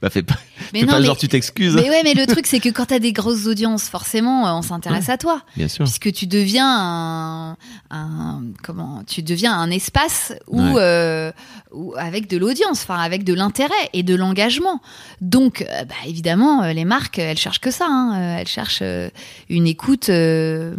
[0.00, 0.36] Bah fais pas,
[0.72, 1.74] Mais fais non, pas mais- genre tu t'excuses.
[1.74, 4.62] Mais ouais, mais le truc, c'est que quand t'as des grosses audiences, forcément, euh, on
[4.62, 5.42] s'intéresse à toi.
[5.56, 5.84] Bien sûr.
[5.84, 7.56] Puisque tu deviens un,
[7.90, 10.72] un- comment tu deviens un espace où, Ouais.
[10.76, 11.32] euh,
[11.72, 14.80] où- avec de l'audience, enfin avec de l'intérêt et de l'engagement.
[15.20, 17.86] Donc, euh, bah, évidemment, les marques, elles cherchent que ça.
[17.88, 18.38] hein.
[18.38, 18.84] Elles cherchent
[19.48, 20.76] une écoute euh,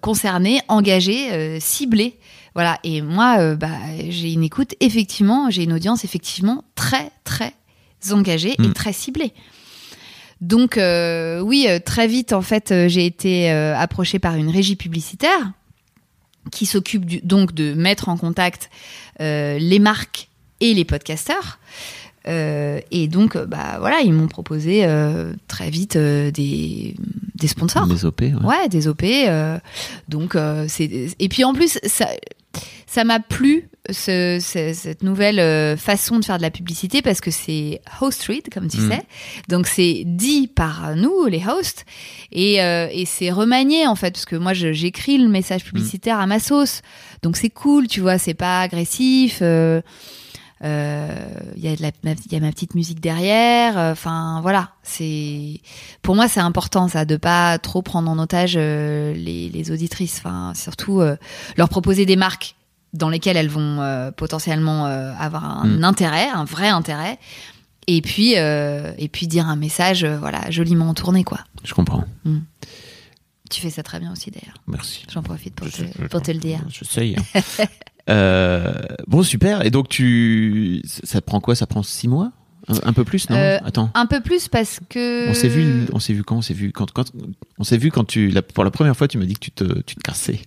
[0.00, 2.18] concernée, engagée, euh, ciblée.
[2.54, 2.78] Voilà.
[2.84, 3.68] Et moi, bah,
[4.08, 7.52] j'ai une écoute effectivement, j'ai une audience effectivement très très
[8.12, 8.72] engagée et Mm.
[8.72, 9.32] très ciblée.
[10.40, 14.76] Donc euh, oui, euh, très vite en fait, euh, j'ai été approchée par une régie
[14.76, 15.52] publicitaire
[16.52, 18.70] qui s'occupe donc de mettre en contact
[19.20, 20.28] euh, les marques
[20.60, 21.58] et les podcasteurs.
[22.26, 26.94] Euh, et donc, bah voilà, ils m'ont proposé euh, très vite euh, des,
[27.36, 27.86] des sponsors.
[27.86, 28.32] Des OP, ouais.
[28.44, 29.02] Ouais, des OP.
[30.08, 30.36] donc,
[30.68, 32.08] c'est et puis en plus, ça,
[32.90, 37.20] ça m'a plu ce- ce- cette nouvelle euh, façon de faire de la publicité parce
[37.20, 38.90] que c'est host read, comme tu Mm.
[38.90, 39.02] sais.
[39.48, 41.84] Donc c'est dit par nous, les hosts,
[42.32, 46.26] et, euh, et c'est remanié en fait parce que moi j'écris le message publicitaire à
[46.26, 46.80] ma sauce.
[47.22, 49.40] Donc c'est cool, tu vois, c'est pas agressif.
[49.42, 49.82] euh,
[50.64, 51.08] euh,
[51.56, 53.78] Il y la, il y a ma petite musique derrière.
[53.78, 55.60] euh, Enfin voilà, c'est
[56.02, 60.16] pour moi c'est important ça de pas trop prendre en otage euh, les, les auditrices.
[60.18, 61.16] Enfin surtout euh,
[61.56, 62.54] leur proposer des marques
[62.92, 65.84] dans lesquelles elles vont euh, potentiellement euh, avoir un Mm.
[65.84, 67.18] intérêt, un vrai intérêt.
[67.86, 71.38] Et puis euh, et puis dire un message voilà joliment tourné quoi.
[71.64, 72.04] Je comprends.
[73.50, 74.56] Tu fais ça très bien aussi d'ailleurs.
[74.66, 75.04] Merci.
[75.10, 76.60] J'en profite pour Je- te, je- pour te le dire.
[76.68, 77.16] J'essaye.
[77.16, 77.40] hein.
[78.10, 78.72] Euh,
[79.06, 79.66] bon, super.
[79.66, 80.80] Et donc, tu.
[81.04, 81.54] Ça te prend quoi?
[81.54, 82.32] Ça prend six mois?
[82.66, 83.36] Un, un peu plus, non?
[83.36, 83.90] Euh, Attends.
[83.94, 86.36] Un peu plus parce que On s'est vu, on s'est vu quand?
[86.38, 87.12] On s'est vu quand, quand
[87.58, 89.50] on s'est vu quand tu, la- pour la première fois, tu m'as dit que tu
[89.50, 90.40] te, tu te cassais,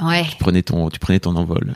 [0.00, 0.24] Ouais.
[0.30, 1.74] tu prenais ton, tu prenais ton envol.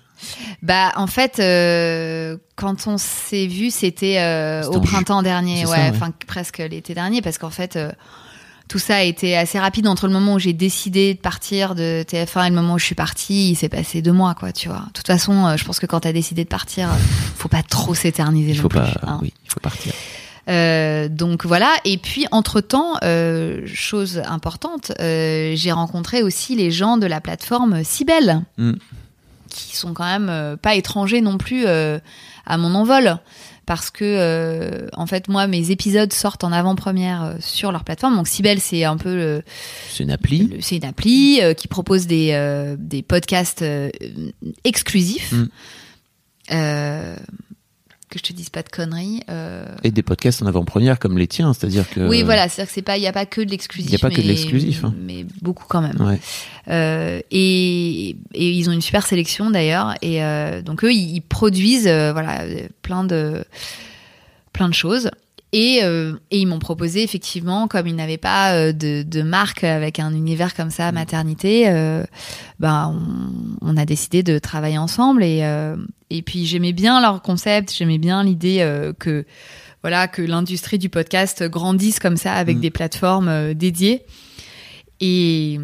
[0.62, 5.70] Bah en fait, euh, quand on s'est vu, c'était euh, au ju- printemps dernier, ouais,
[5.72, 5.90] ouais.
[5.92, 7.76] enfin presque l'été dernier, parce qu'en fait.
[7.76, 7.90] euh,
[8.68, 12.04] tout ça a été assez rapide entre le moment où j'ai décidé de partir de
[12.08, 13.50] TF1 et le moment où je suis partie.
[13.50, 14.84] Il s'est passé deux mois, quoi, tu vois.
[14.86, 16.88] De toute façon, je pense que quand t'as décidé de partir,
[17.36, 18.78] faut pas trop s'éterniser Il non faut plus.
[18.78, 19.18] pas, hein.
[19.20, 19.92] oui, il faut partir.
[20.48, 21.72] Euh, donc voilà.
[21.84, 22.94] Et puis entre temps,
[23.66, 28.72] chose importante, euh, j'ai rencontré aussi les gens de la plateforme Cybelle, Mm.
[29.48, 31.98] qui sont quand même euh, pas étrangers non plus euh,
[32.46, 33.18] à mon envol.
[33.64, 38.16] Parce que, euh, en fait, moi, mes épisodes sortent en avant-première euh, sur leur plateforme.
[38.16, 39.42] Donc, Cybelle, c'est un peu le,
[39.88, 40.50] C'est une appli.
[40.60, 43.88] c'est une appli euh, qui propose des, euh, des podcasts euh,
[44.64, 45.32] exclusifs.
[45.32, 45.46] Mm.
[48.12, 49.22] Que je te dise pas de conneries.
[49.30, 52.06] euh, Et des podcasts en avant-première comme les tiens, c'est-à-dire que.
[52.06, 53.88] oui, voilà, c'est-à-dire que c'est pas, il y a pas que de l'exclusif.
[53.90, 54.92] Il y a pas que de l'exclusif, hein.
[55.00, 55.98] mais beaucoup quand même.
[55.98, 56.20] Ouais.
[56.68, 59.94] Euh, et, et ils ont une super sélection d'ailleurs.
[60.02, 62.42] Et euh, donc eux, ils, produisent, voilà,
[62.82, 63.44] plein de,
[64.52, 65.10] plein de choses.
[65.54, 69.64] Et, euh, et ils m'ont proposé effectivement, comme ils n'avaient pas euh, de, de marque
[69.64, 72.04] avec un univers comme ça, maternité, euh,
[72.58, 72.98] ben
[73.60, 75.22] on, on a décidé de travailler ensemble.
[75.22, 75.76] Et, euh,
[76.08, 79.26] et puis j'aimais bien leur concept, j'aimais bien l'idée euh, que
[79.82, 82.60] voilà que l'industrie du podcast grandisse comme ça avec Mm.
[82.60, 84.04] des plateformes dédiées.
[85.00, 85.58] Et,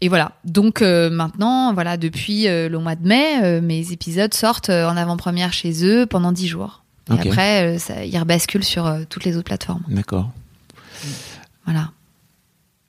[0.00, 0.32] et voilà.
[0.44, 4.96] Donc euh, maintenant, voilà, depuis euh, le mois de mai, euh, mes épisodes sortent en
[4.96, 6.83] avant-première chez eux pendant 10 jours.
[7.10, 9.82] Et après, euh, ça, ils rebasculent sur euh, toutes les autres plateformes.
[9.88, 10.30] D'accord.
[11.64, 11.90] Voilà.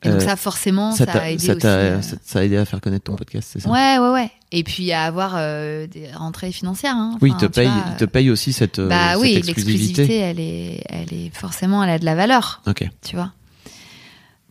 [0.03, 1.66] Et donc Euh, ça, forcément, Ça a aidé ça aussi.
[1.66, 3.70] euh, ça- a aidé à faire connaître ton podcast, c'est ça?
[3.70, 4.32] Ouais, ouais, ouais.
[4.51, 6.95] Et puis à avoir euh, des rentrées financières.
[6.95, 7.18] hein.
[7.22, 10.03] Oui, il te paye, vois, il te paye aussi cette, Bah cette oui, exclusivité.
[10.03, 12.61] l'exclusivité, elle est, elle est forcément, elle a de la valeur.
[12.68, 12.88] Ok.
[13.03, 13.32] tu vois.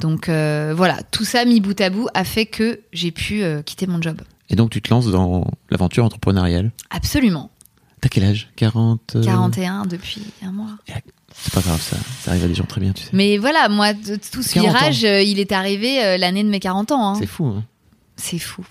[0.01, 3.87] Donc euh, voilà, tout ça mis bout à bout a fait que j'ai pu quitter
[3.87, 4.21] mon job.
[4.51, 6.73] Et donc tu te lances dans l'aventure entrepreneuriale?
[6.91, 7.51] Absolument.
[8.05, 8.51] T'as quel âge?
[8.57, 10.77] 40 euh, 41 depuis un mois.
[11.33, 13.09] C'est pas grave ça, ça arrive à des gens très bien, tu sais.
[13.15, 14.73] Mais voilà, moi, tout ce 40 ans.
[14.79, 17.09] virage, euh, il est arrivé euh, l'année de mes 40 ans.
[17.15, 17.17] hein.
[17.19, 17.47] C'est fou.
[17.47, 17.65] Hein.
[18.17, 18.63] C'est fou.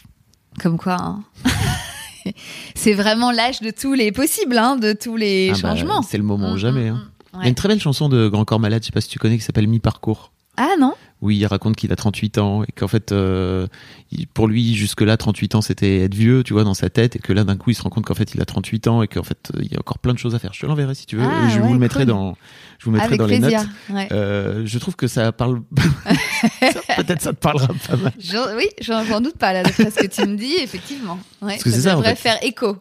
[0.62, 0.98] Comme quoi.
[1.02, 1.24] hein.
[2.76, 6.02] C'est vraiment l'âge de tous les possibles, hein, de tous les Ah bah, changements.
[6.04, 6.92] c'est le moment ou Mm, jamais.
[6.92, 7.10] mm, mm.
[7.38, 9.10] Il y a une très belle chanson de Grand Corps Malade, je sais pas si
[9.10, 10.32] tu connais, qui s'appelle Mi-Parcours.
[10.58, 10.94] Ah non
[11.24, 13.66] Oui, il raconte qu'il a 38 ans et qu'en fait, euh,
[14.12, 17.20] il- pour lui, jusque-là, 38 ans, c'était être vieux, tu vois, dans sa tête, et
[17.20, 19.08] que là, d'un coup, il se rend compte qu'en fait, il a 38 ans et
[19.08, 20.54] qu'en fait, euh, il y a encore plein de choses à faire.
[20.54, 21.24] Je te l'enverrai si tu veux.
[21.26, 22.14] Ah, je ouais, vous le mettrai cool.
[22.14, 22.38] dans,
[22.78, 23.54] je vous mettrai Avec dans les notes.
[23.90, 24.08] Ouais.
[24.12, 25.62] Euh, je trouve que ça parle.
[26.98, 28.12] Peut-être ça te parlera pas mal.
[28.20, 31.18] Je- oui, j'en doute pas là, d'après ce que tu me dis, effectivement.
[31.42, 32.30] Ouais, Parce que c'est ça, en devrait fait.
[32.30, 32.78] faire écho.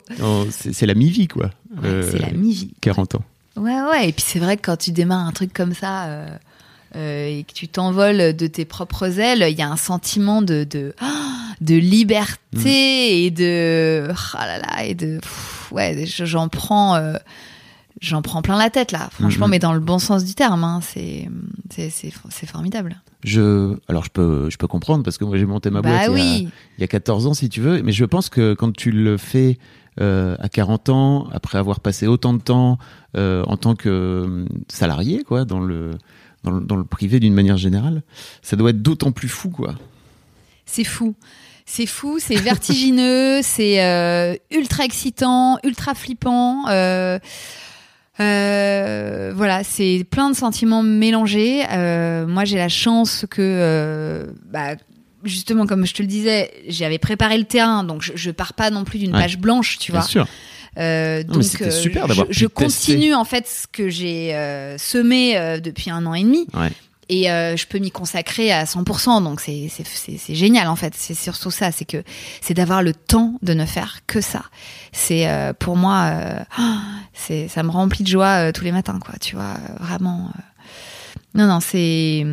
[0.51, 1.51] C'est la mi-vie, quoi.
[1.85, 2.73] Euh, c'est la mi-vie.
[2.81, 3.23] 40 ans.
[3.57, 4.09] Ouais, ouais.
[4.09, 6.27] Et puis c'est vrai que quand tu démarres un truc comme ça euh,
[6.95, 10.95] et que tu t'envoles de tes propres ailes, il y a un sentiment de, de,
[11.61, 17.15] de liberté et de oh là là et de pff, ouais je- j'en prends euh,
[18.01, 19.09] j'en prends plein la tête là.
[19.13, 19.51] Franchement Mhm.
[19.53, 21.29] mais dans le bon sens du terme hein, c'est
[21.71, 23.01] c'est formidable.
[23.25, 26.13] Je, alors je peux, je peux comprendre parce que moi j'ai monté ma boîte bah
[26.13, 28.53] il, y a, il y a 14 ans si tu veux, mais je pense que
[28.55, 29.59] quand tu le fais
[30.01, 32.79] euh, à 40 ans, après avoir passé autant de temps
[33.17, 35.93] euh, en tant que euh, salarié, quoi, dans le,
[36.45, 38.03] dans le, dans le privé d'une manière générale,
[38.43, 39.75] ça doit être d'autant plus fou, quoi.
[40.67, 41.15] c'est fou
[41.65, 47.19] c'est fou c'est vertigineux c'est euh, ultra excitant ultra flippant euh,
[48.21, 51.65] euh, voilà, c'est plein de sentiments mélangés.
[52.29, 54.75] Moi, j'ai la chance que, bah,
[55.25, 58.71] justement, comme je te le disais, j'avais préparé le terrain, donc je, je pars pas
[58.71, 59.23] non plus d'une Ouais.
[59.23, 60.09] page blanche, tu Bien vois.
[60.09, 60.27] sûr.
[60.79, 62.93] Euh, Non, donc, euh, super je- d'avoir je, pu tester.
[62.95, 66.47] continue en fait ce que j'ai euh, semé euh, depuis un an et demi.
[66.55, 66.71] Ouais.
[67.09, 70.77] Et euh, je peux m'y consacrer à 100%, donc c'est c'est c'est c'est génial en
[70.77, 70.95] fait.
[70.97, 72.03] C'est surtout ça, c'est que
[72.41, 74.45] c'est d'avoir le temps de ne faire que ça.
[74.93, 76.11] C'est euh, pour moi,
[77.13, 79.15] c'est ça me remplit de joie euh, tous les matins, quoi.
[79.21, 80.31] Tu vois, vraiment.
[81.35, 82.25] Non, non, c'est.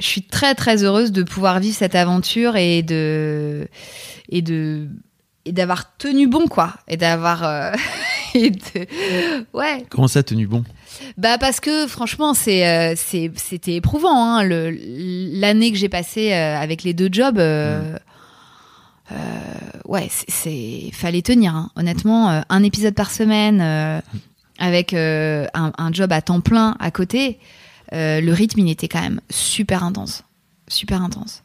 [0.00, 3.66] Je suis très très heureuse de pouvoir vivre cette aventure et de
[4.28, 4.88] et de
[5.44, 7.72] et d'avoir tenu bon, quoi, et d'avoir euh,
[8.34, 8.86] de
[9.52, 9.84] ouais.
[9.90, 10.64] Comment ça, tenu bon?
[11.16, 14.70] Bah parce que franchement c'est euh, c'était éprouvant hein, le
[15.40, 17.96] l'année que j'ai passée euh, avec les deux jobs euh,
[19.86, 21.70] ouais c'est- fallait tenir hein.
[21.76, 23.60] honnêtement un épisode par semaine
[24.58, 27.38] avec un, un job à temps plein à côté
[27.90, 30.24] le rythme il était quand même super intense.
[30.68, 31.42] Super intense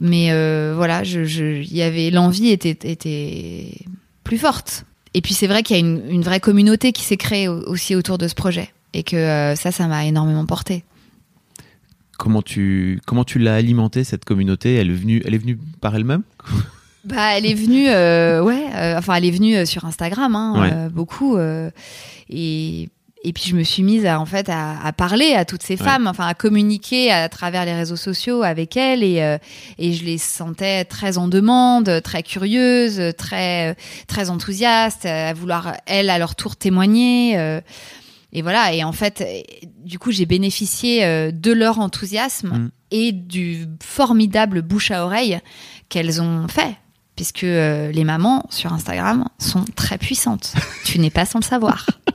[0.00, 3.72] mais euh, voilà je je- y avait l'envie était était
[4.24, 4.84] plus forte
[5.14, 7.62] et puis c'est vrai qu'il y a une, une vraie communauté qui s'est créée au-
[7.68, 8.70] aussi autour de ce projet.
[8.92, 10.82] Et que euh, ça, ça m'a énormément porté.
[12.18, 14.74] Comment tu, comment tu l'as alimentée cette communauté?
[14.74, 16.22] Elle est venue, elle est venue par elle-même?
[17.02, 20.60] Bah, elle est venue, euh, ouais, euh, enfin, elle est venue euh, sur Instagram, hein,
[20.60, 20.90] Ouais.
[20.90, 21.38] beaucoup.
[22.28, 22.88] et,
[23.22, 25.74] et puis je me suis mise à, en fait à, à parler à toutes ces
[25.74, 25.84] Ouais.
[25.84, 29.02] femmes, enfin à communiquer à travers les réseaux sociaux avec elles.
[29.04, 29.36] Et, euh,
[29.78, 36.08] et je les sentais très en demande, très curieuses, très, très enthousiastes, à vouloir, elles,
[36.10, 37.38] à leur tour témoigner.
[37.38, 37.60] euh,
[38.32, 39.24] et voilà, et en fait,
[39.84, 42.70] du coup, j'ai bénéficié euh, de leur enthousiasme Mm.
[42.92, 45.40] et du formidable bouche à oreille
[45.88, 46.76] qu'elles ont fait.
[47.16, 50.54] Puisque euh, les mamans sur Instagram sont très puissantes.
[50.84, 51.86] tu n'es pas sans le savoir.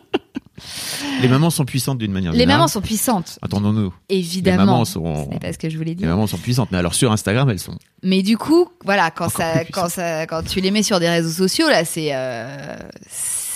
[1.22, 2.58] Les mamans sont puissantes d'une manière Les générale.
[2.60, 3.94] mamans sont puissantes, Attendons-nous.
[4.10, 4.62] évidemment.
[4.62, 6.08] Les mamans sont- Ce n'est pas ce que je voulais Les dire.
[6.08, 7.78] mamans sont puissantes, mais alors sur Instagram, elles sont.
[8.04, 11.30] Mais du coup, voilà, quand ça, quand ça, quand tu les mets sur des réseaux
[11.30, 12.78] sociaux, là, c'est, euh,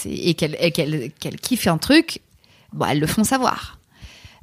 [0.06, 0.56] et qu'elles,
[1.42, 2.22] kiffent un truc,
[2.74, 3.80] bon, elles le font savoir.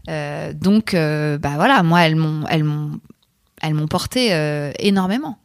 [0.09, 3.01] Euh, donc, euh, bah voilà, moi, elles m'ont, elles m'ont,
[3.63, 4.31] elles m'ont porté
[4.79, 5.39] énormément.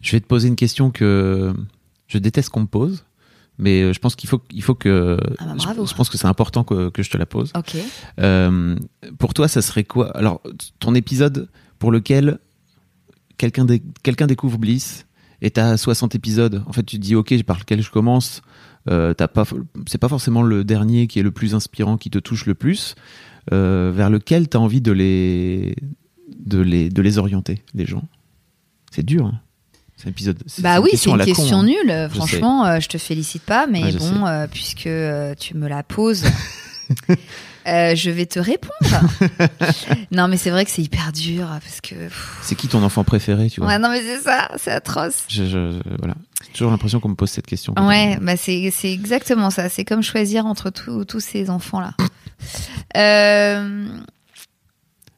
[0.00, 1.54] Je vais te poser une question que
[2.08, 3.04] je déteste qu'on me pose,
[3.58, 5.18] mais euh, je pense qu'il faut, il faut que.
[5.38, 5.86] Ah bah, je- bravo.
[5.86, 7.52] je, pense que c'est important que, que je te la pose.
[7.56, 7.76] Ok.
[8.20, 8.76] Euh,
[9.18, 10.10] pour toi, ça serait quoi?
[10.16, 10.40] Alors,
[10.78, 11.48] ton épisode
[11.78, 12.38] pour lequel
[13.38, 15.06] quelqu'un dé- quelqu'un découvre Bliss
[15.40, 16.62] et t'as 60 épisodes.
[16.66, 18.42] En fait, tu te dis, ok, par lequel je commence?
[18.90, 19.44] Euh, t'as pas,
[19.86, 22.94] c'est pas forcément le dernier qui est le plus inspirant, qui te touche le plus.
[23.52, 25.74] Euh, vers lequel t'as envie de les,
[26.38, 28.04] de les, de les orienter, les gens?
[28.92, 29.26] C'est dur.
[29.26, 29.40] Hein.
[30.02, 30.42] C'est un épisode.
[30.46, 31.62] c'est- Bah oui, c'est une question hein.
[31.64, 32.08] nulle.
[32.12, 35.68] Franchement, euh, je te félicite pas, mais Ouais, je bon, euh, puisque euh, tu me
[35.68, 36.24] la poses,
[37.68, 38.72] euh, je vais te répondre.
[40.10, 41.94] non, mais c'est vrai que c'est hyper dur parce que.
[42.42, 45.24] C'est qui ton enfant préféré, tu vois Ouais, non, mais c'est ça, c'est atroce.
[45.28, 46.14] Je- je- je- voilà.
[46.46, 47.72] J'ai toujours l'impression qu'on me pose cette question.
[47.78, 49.68] Ouais, bah c'est exactement ça.
[49.68, 51.94] C'est comme choisir entre tous tous ces enfants là.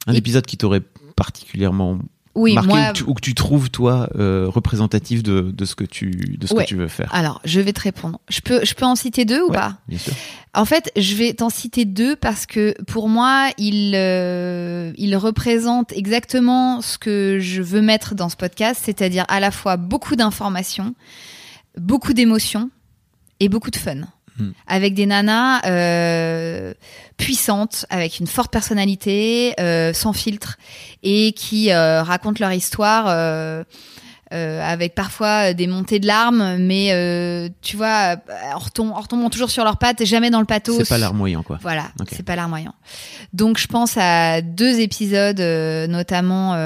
[0.07, 0.83] Un Et- épisode qui t'aurait
[1.17, 1.99] particulièrement
[2.35, 2.81] oui, marqué moi.
[2.89, 6.37] ou, que tu, ou que tu trouves toi euh, représentatif de, de ce que tu
[6.39, 6.65] de ce Ouais.
[6.65, 7.09] que tu veux faire.
[7.15, 8.19] Alors, je vais te répondre.
[8.29, 9.77] Je peux je peux en citer deux ou Ouais, pas?
[9.89, 10.13] Bien sûr.
[10.55, 15.93] En fait, je vais t'en citer deux parce que pour moi, il, euh, il représente
[15.93, 20.95] exactement ce que je veux mettre dans ce podcast, c'est-à-dire à la fois beaucoup d'informations,
[21.77, 22.71] beaucoup d'émotions
[23.41, 24.03] et beaucoup de fun.
[24.37, 24.51] Hmm.
[24.67, 26.75] Avec des nanas euh,
[27.17, 30.57] puissantes, avec une forte personnalité, euh, sans filtre,
[31.05, 33.07] et qui euh, racontent leur histoire
[34.31, 36.89] avec parfois des montées de larmes, mais
[37.63, 38.17] tu vois,
[38.53, 40.79] en, retom- en retombant toujours sur leurs pattes, jamais dans le pathos.
[40.79, 41.61] C'est pas larmoyant quoi.
[41.63, 42.75] Voilà, c'est pas larmoyant.
[43.33, 45.39] Donc je pense à deux épisodes,
[45.89, 46.57] notamment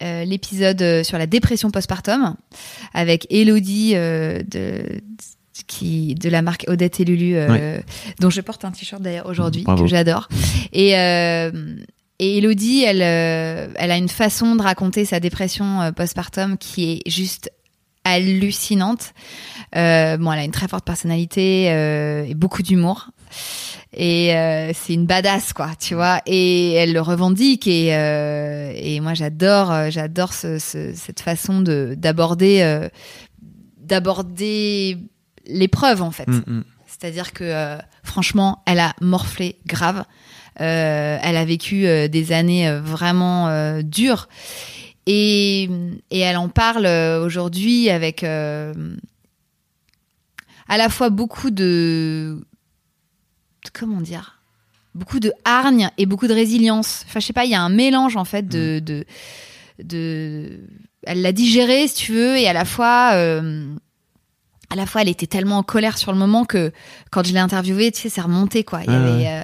[0.00, 2.36] l'épisode sur la dépression postpartum
[2.92, 5.00] avec Elodie de
[5.66, 7.80] qui de la marque Odette et Lulu, euh,
[8.20, 10.28] dont je porte un t-shirt d'ailleurs aujourd'hui que j'adore.
[10.72, 11.50] Et euh,
[12.18, 16.92] et Elodie, elle, euh, elle a une façon de raconter sa dépression euh, postpartum qui
[16.92, 17.50] est juste
[18.04, 19.14] hallucinante.
[19.76, 23.08] Euh, bon, elle a une très forte personnalité euh, et beaucoup d'humour.
[23.96, 26.20] Et euh, c'est une badass, quoi, tu vois.
[26.26, 27.66] Et elle le revendique.
[27.66, 32.88] Et, euh, et moi, j'adore, j'adore ce, ce- cette façon de d'aborder, euh,
[33.78, 34.98] d'aborder
[35.46, 36.28] l'épreuve, en fait.
[36.28, 36.64] Mm, mm.
[36.86, 40.04] C'est-à-dire que euh, franchement, elle a morflé grave.
[40.60, 44.28] Euh, elle a vécu euh, des années vraiment dures.
[45.06, 45.68] Et,
[46.10, 48.72] et elle en parle aujourd'hui avec à
[50.68, 52.40] la fois beaucoup de
[53.74, 54.40] comment dire
[54.94, 57.04] beaucoup de hargne et beaucoup de résilience.
[57.06, 59.04] Enfin, je sais pas, il y a un mélange en fait de de,
[59.82, 60.60] de
[61.02, 63.74] elle l'a digéré si tu veux et à la fois euh,
[64.74, 66.72] à la fois, elle était tellement en colère sur le moment que
[67.12, 68.80] quand je l'ai interviewée, tu sais, c'est remonté quoi.
[68.84, 69.28] Il y Ah avait, ouais.
[69.28, 69.42] euh,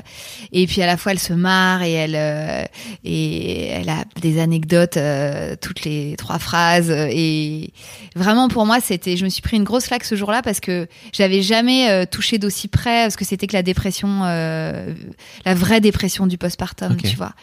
[0.52, 2.64] et puis à la fois, elle se marre et elle euh,
[3.04, 6.90] et elle a des anecdotes euh, toutes les trois phrases.
[6.90, 7.72] Et
[8.16, 10.88] vraiment, pour moi, c'était, je me suis pris une grosse claque ce jour-là parce que
[11.12, 16.38] j'avais jamais touché d'aussi près ce que c'était que la dépression, la vraie dépression du
[16.38, 17.34] postpartum, tu vois,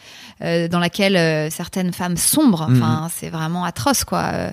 [0.42, 2.70] euh, dans laquelle euh, certaines femmes sombrent.
[2.70, 2.82] Mhm.
[2.82, 4.24] Enfin, c'est vraiment atroce quoi.
[4.34, 4.52] Euh,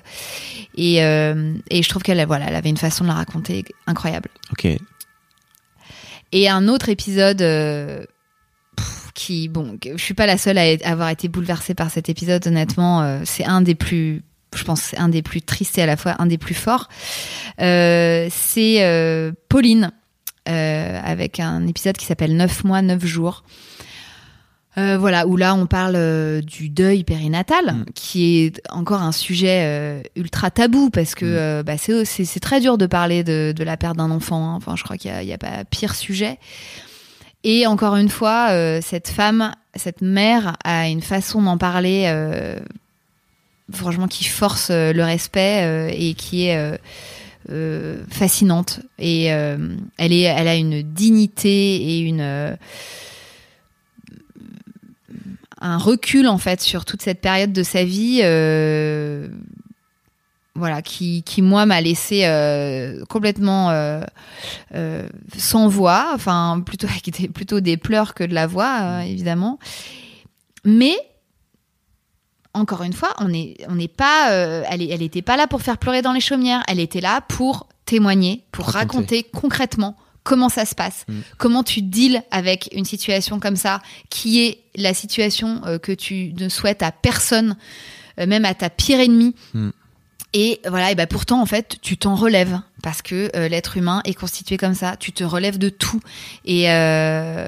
[0.76, 4.28] Et, et je trouve qu'elle voilà, elle avait une façon de la raconter incroyable.
[4.52, 4.66] Ok.
[6.32, 7.42] Et un autre épisode
[9.14, 13.02] qui, bon, je suis pas la seule à avoir été bouleversée par cet épisode, honnêtement.
[13.02, 14.22] euh, c'est un des plus,
[14.54, 16.88] je pense, un des plus tristes et à la fois un des plus forts.
[17.60, 19.92] Euh, c'est euh, Pauline,
[20.46, 23.44] avec un épisode qui s'appelle 9 mois, 9 jours.
[24.76, 27.84] Euh, voilà, où là on parle euh, du deuil périnatal, Mm.
[27.94, 31.28] qui est encore un sujet euh, ultra tabou parce que Mm.
[31.38, 34.50] euh, bah, c'est très dur de parler de, de la perte d'un enfant.
[34.50, 34.54] hein.
[34.56, 36.38] Enfin, je crois qu'il y a, a pas pire sujet.
[37.44, 38.48] Et encore une fois,
[38.80, 42.10] cette femme, cette mère a une façon d'en parler,
[43.70, 46.78] franchement, qui force le respect et qui est
[48.10, 48.80] fascinante.
[48.98, 52.56] Et elle est, elle a une dignité et une
[55.64, 59.28] un recul en fait sur toute cette période de sa vie euh,
[60.54, 64.04] voilà qui, qui moi m'a laissé euh, complètement euh,
[65.36, 69.58] sans voix enfin plutôt avec des, plutôt des pleurs que de la voix euh, évidemment.
[70.64, 70.94] Mais
[72.52, 75.78] encore une fois on est on n'est pas elle elle était pas là pour faire
[75.78, 76.62] pleurer dans les chaumières.
[76.68, 78.96] Elle était là pour témoigner pour Raconter.
[78.96, 81.20] raconter concrètement comment ça se passe, Mm.
[81.38, 86.32] comment tu deals avec une situation comme ça, qui est la situation euh, que tu
[86.38, 87.56] ne souhaites à personne,
[88.18, 89.34] euh, même à ta pire ennemie.
[89.52, 89.70] Mm.
[90.36, 94.00] Et voilà, et ben pourtant en fait, tu t'en relèves parce que euh, l'être humain
[94.04, 94.96] est constitué comme ça.
[94.96, 96.00] Tu te relèves de tout
[96.44, 97.46] et euh,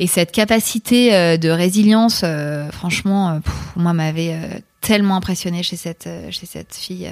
[0.00, 2.24] et cette capacité euh, de résilience,
[2.72, 4.36] franchement, pff, moi m'avait
[4.80, 7.08] tellement impressionné chez cette chez cette fille.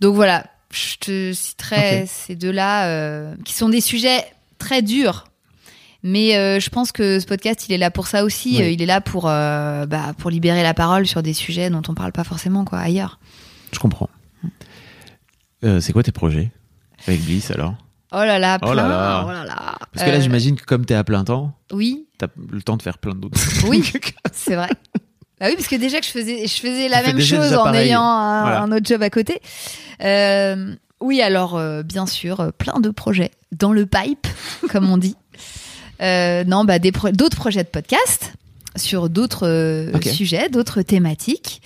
[0.00, 0.44] Donc voilà,
[0.74, 4.24] je te citerai ces deux-là euh, qui sont des sujets
[4.58, 5.24] très durs.
[6.02, 8.56] Mais euh, je pense que ce podcast, il est là pour ça aussi.
[8.58, 8.62] Oui.
[8.62, 11.80] Euh, Il est là pour, euh, bah, pour libérer la parole sur des sujets dont
[11.88, 13.18] on parle pas forcément quoi ailleurs.
[13.72, 14.10] Je comprends.
[15.80, 16.50] C'est quoi tes projets
[17.06, 17.74] avec Bliss alors?
[18.12, 19.24] Oh là là, Oh là là.
[19.26, 19.78] oh là là.
[19.92, 22.82] Parce que là, j'imagine que comme t'es à plein temps, Oui, t'as le temps de
[22.82, 23.40] faire plein d'autres.
[23.66, 23.82] Oui.
[24.32, 24.68] c'est vrai.
[25.44, 27.74] Bah oui, parce que déjà que je faisais, je faisais la Tu même chose en
[27.74, 28.62] ayant un, Voilà.
[28.62, 29.42] un autre job à côté.
[30.02, 34.26] Euh, oui, alors euh, bien sûr, euh, plein de projets dans le pipe,
[34.70, 35.16] comme on dit.
[36.00, 38.32] Euh, non, bah pro- d'autres projets de podcast
[38.74, 41.60] sur d'autres sujets, d'autres thématiques.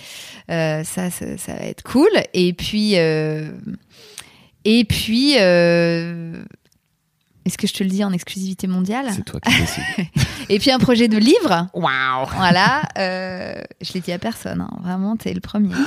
[0.49, 2.09] Ça, ça, ça va être cool.
[2.33, 2.95] Et puis,
[4.65, 6.33] et puis, euh,
[7.49, 9.83] est-ce que je te le dis en exclusivité mondiale C'est toi qui décides.
[10.49, 11.67] Et puis un projet de livre.
[11.73, 14.69] Waouh Voilà, euh, je l'ai dit à personne, hein.
[14.83, 15.73] vraiment, t'es le premier.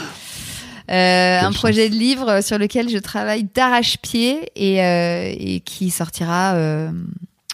[0.90, 1.54] Euh, un chance.
[1.54, 6.90] projet de livre sur lequel je travaille d'arrache-pied et, euh, et qui sortira euh,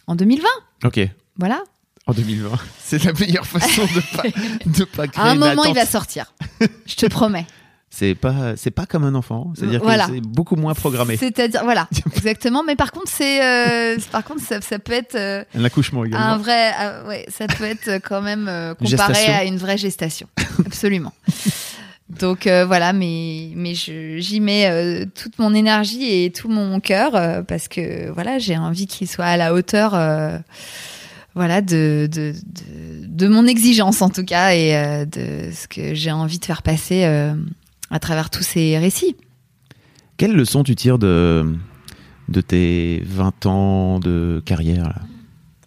[0.06, 0.44] en 2020.
[0.84, 0.98] Ok.
[1.36, 1.62] Voilà.
[2.06, 2.58] En 2020.
[2.82, 4.22] C'est la meilleure façon de pas,
[4.66, 6.32] de pas créer À un une moment, il va sortir.
[6.86, 7.46] Je te promets.
[7.90, 9.52] C'est pas, c'est pas comme un enfant.
[9.56, 10.06] C'est-à-dire Voilà.
[10.06, 11.16] que c'est beaucoup moins programmé.
[11.16, 12.62] C'est-à-dire, voilà, exactement.
[12.62, 16.26] Mais par contre, c'est, euh, par contre, ça, ça peut être euh, L'accouchement également.
[16.26, 19.32] un vrai, ah, ouais, ça peut être quand même euh, comparé gestation.
[19.34, 20.28] à une vraie gestation.
[20.66, 21.12] Absolument.
[22.20, 27.14] Donc euh, voilà, mais mais j'y mets euh, toute mon énergie et tout mon cœur
[27.14, 30.38] euh, parce que voilà, j'ai envie qu'il soit à la hauteur, euh,
[31.34, 35.94] voilà, de, de de de mon exigence en tout cas et euh, de ce que
[35.94, 37.34] j'ai envie de faire passer euh,
[37.90, 39.16] à travers tous ces récits.
[40.16, 41.54] Quelle leçon tu tires de,
[42.28, 44.96] de tes 20 ans de carrière là?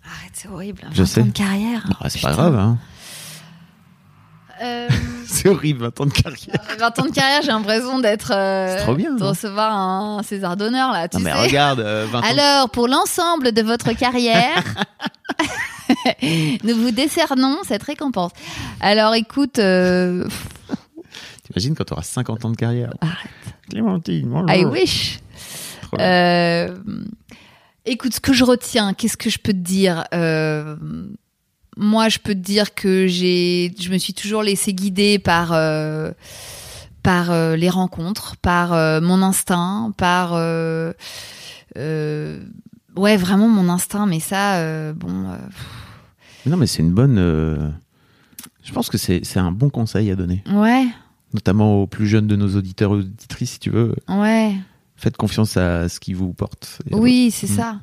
[0.03, 0.82] Arrête, c'est horrible.
[0.91, 1.22] Je 20 sais.
[1.22, 1.88] ans de carrière.
[2.09, 2.78] C'est pas grave, hein.
[4.61, 4.88] euh,
[5.26, 6.61] C'est horrible, 20 ans de carrière.
[6.80, 8.32] 20 ans de carrière, j'ai l'impression d'être.
[8.36, 11.41] euh, C'est trop bien, De non recevoir un César d'honneur, là, tu Non, mais sais.
[11.41, 12.24] regarde, euh, 20 ans.
[12.30, 14.63] Alors, pour l'ensemble de votre carrière,
[16.63, 18.32] nous vous décernons cette récompense.
[18.82, 20.28] Alors, écoute, euh,
[21.52, 23.30] T'imagines quand tu auras 50 ans de carrière Arrête.
[23.70, 24.49] Clémentine, bonjour.
[24.49, 25.20] I wish.
[25.99, 26.78] Euh,
[27.86, 30.78] écoute, ce que je retiens, qu'est-ce que je peux te dire Euh,
[31.76, 36.12] Moi, je peux te dire que j'ai, je me suis toujours laissé guider par euh,
[37.04, 38.70] par les rencontres, par
[39.02, 40.88] mon instinct, par ouais,
[42.95, 44.06] vraiment mon instinct.
[44.06, 45.36] Mais ça, bon,
[46.45, 47.74] Non, mais c'est une bonne.
[48.64, 50.86] Je pense que c'est c'est un bon conseil à donner, ouais,
[51.34, 53.96] notamment aux plus jeunes de nos auditeurs et auditrices, si tu veux.
[54.10, 54.56] ouais.
[54.98, 56.78] Faites confiance à ce qui vous porte.
[56.92, 57.56] Oui, c'est Mm.
[57.56, 57.80] ça.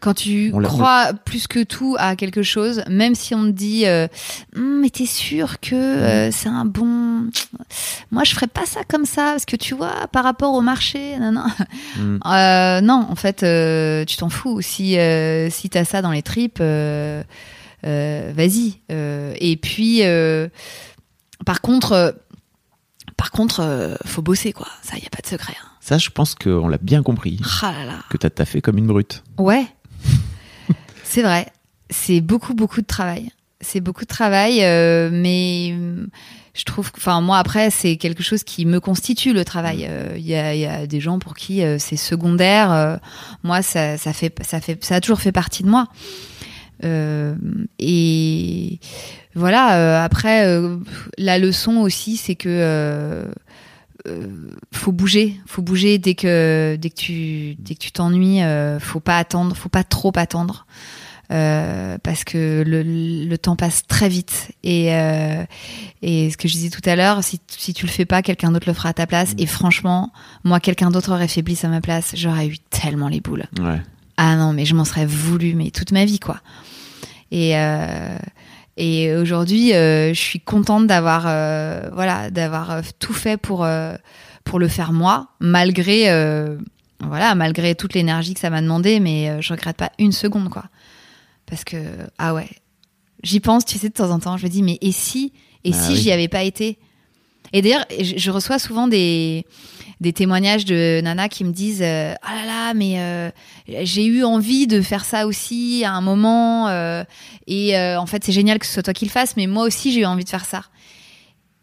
[0.00, 3.84] Quand tu On crois plus que tout à quelque chose, même si on te dit
[3.86, 4.06] euh,
[4.56, 7.28] Hum, mais t'es sûr que euh, c'est un bon
[8.12, 11.18] moi je ferais pas ça comme ça parce que tu vois par rapport au marché
[11.18, 11.46] non non
[11.98, 12.18] Mm.
[12.26, 13.44] Euh, non en fait
[14.06, 14.96] tu t'en fous si
[15.50, 16.60] si t'as ça dans les tripes
[17.82, 20.02] vas-y et puis
[21.44, 22.16] par contre
[23.18, 25.66] par contre euh, faut bosser quoi ça y a pas de secret hein.
[25.80, 27.40] Ça, je pense qu'on l'a bien compris.
[27.62, 29.22] ah là là Que t'as taffé comme une brute.
[29.38, 29.64] Ouais,
[31.04, 31.46] c'est vrai.
[31.90, 33.30] C'est beaucoup, beaucoup de travail.
[33.62, 36.06] C'est beaucoup de travail, euh, mais euh,
[36.54, 39.86] je trouve, que- enfin moi après c'est quelque chose qui me constitue le travail.
[39.88, 42.70] Euh, Il y, a, il y a des gens pour qui euh, c'est secondaire.
[42.70, 42.96] Euh,
[43.42, 45.88] moi ça, ça fait, ça fait, ça a toujours fait partie de moi.
[46.84, 47.34] Euh,
[47.78, 48.78] et
[49.34, 49.76] voilà.
[49.78, 50.76] euh, après euh,
[51.16, 53.24] la leçon aussi c'est que
[54.72, 58.40] faut bouger, faut bouger dès que dès que tu dès que tu t'ennuies,
[58.80, 60.66] faut pas attendre, faut pas trop attendre.
[61.28, 64.86] Parce que le, le temps passe très vite et
[66.00, 68.50] et ce que je disais tout à l'heure si, si tu le fais pas quelqu'un
[68.50, 70.10] d'autre le fera à ta place et franchement
[70.44, 73.82] moi quelqu'un d'autre aurait fait Bliss à ma place j'aurais eu tellement les boules Ouais.
[74.18, 76.40] Ah non, mais je m'en serais voulu, mais toute ma vie, quoi.
[77.30, 78.18] Et, euh,
[78.76, 83.66] et aujourd'hui, euh, je suis contente d'avoir, euh, voilà, d'avoir tout fait pour,
[84.44, 86.06] pour le faire moi, malgré,
[87.00, 90.64] voilà, malgré toute l'énergie que ça m'a demandé, mais je regrette pas une seconde, quoi.
[91.46, 91.76] Parce que,
[92.18, 92.48] ah ouais,
[93.22, 95.32] j'y pense, tu sais, de temps en temps, je me dis, mais et si,
[95.64, 95.98] et Ah si oui.
[95.98, 96.78] j'y avais pas été?
[97.52, 99.46] Et d'ailleurs, je, je reçois souvent des,
[100.00, 103.30] des témoignages de nanas qui me disent euh, ah là là mais euh,
[103.66, 107.04] j'ai eu envie de faire ça aussi à un moment euh,
[107.46, 109.64] et euh, en fait c'est génial que ce soit toi qui le fasses mais moi
[109.64, 110.62] aussi j'ai eu envie de faire ça.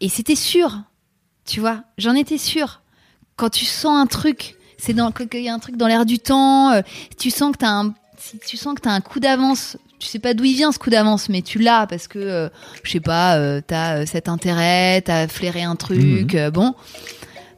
[0.00, 0.82] Et c'était sûr
[1.44, 2.82] tu vois j'en étais sûre.
[3.36, 6.18] Quand tu sens un truc c'est dans qu'il y a un truc dans l'air du
[6.18, 6.72] temps
[7.18, 10.18] tu sens que t'as un si tu sens que t'as un coup d'avance tu sais
[10.18, 12.48] pas d'où il vient ce coup d'avance mais tu l'as parce que euh,
[12.82, 16.74] je sais pas euh, t'as euh, cet intérêt t'as flairé un truc euh, bon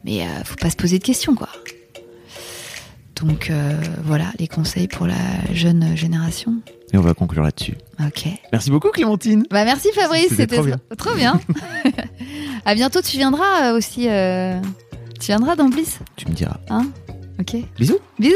[0.03, 1.49] mais euh, faut pas se poser de questions, quoi.
[3.21, 3.75] Donc euh,
[4.05, 5.15] voilà les conseils pour la
[5.53, 6.61] jeune génération.
[6.93, 7.75] Et on va conclure là-dessus.
[8.03, 8.27] Ok.
[8.51, 9.45] Merci beaucoup, Clémentine.
[9.51, 10.79] Bah merci Fabrice, C'était trop bien.
[10.97, 11.39] trop bien.
[12.65, 14.07] à bientôt, tu viendras euh, aussi.
[14.07, 14.59] euh,
[15.19, 16.57] Tu viendras dans Bliss, Tu me diras.
[16.69, 16.87] hein?
[17.39, 17.57] Ok.
[17.77, 17.99] Bisous.
[18.19, 18.35] Bisous.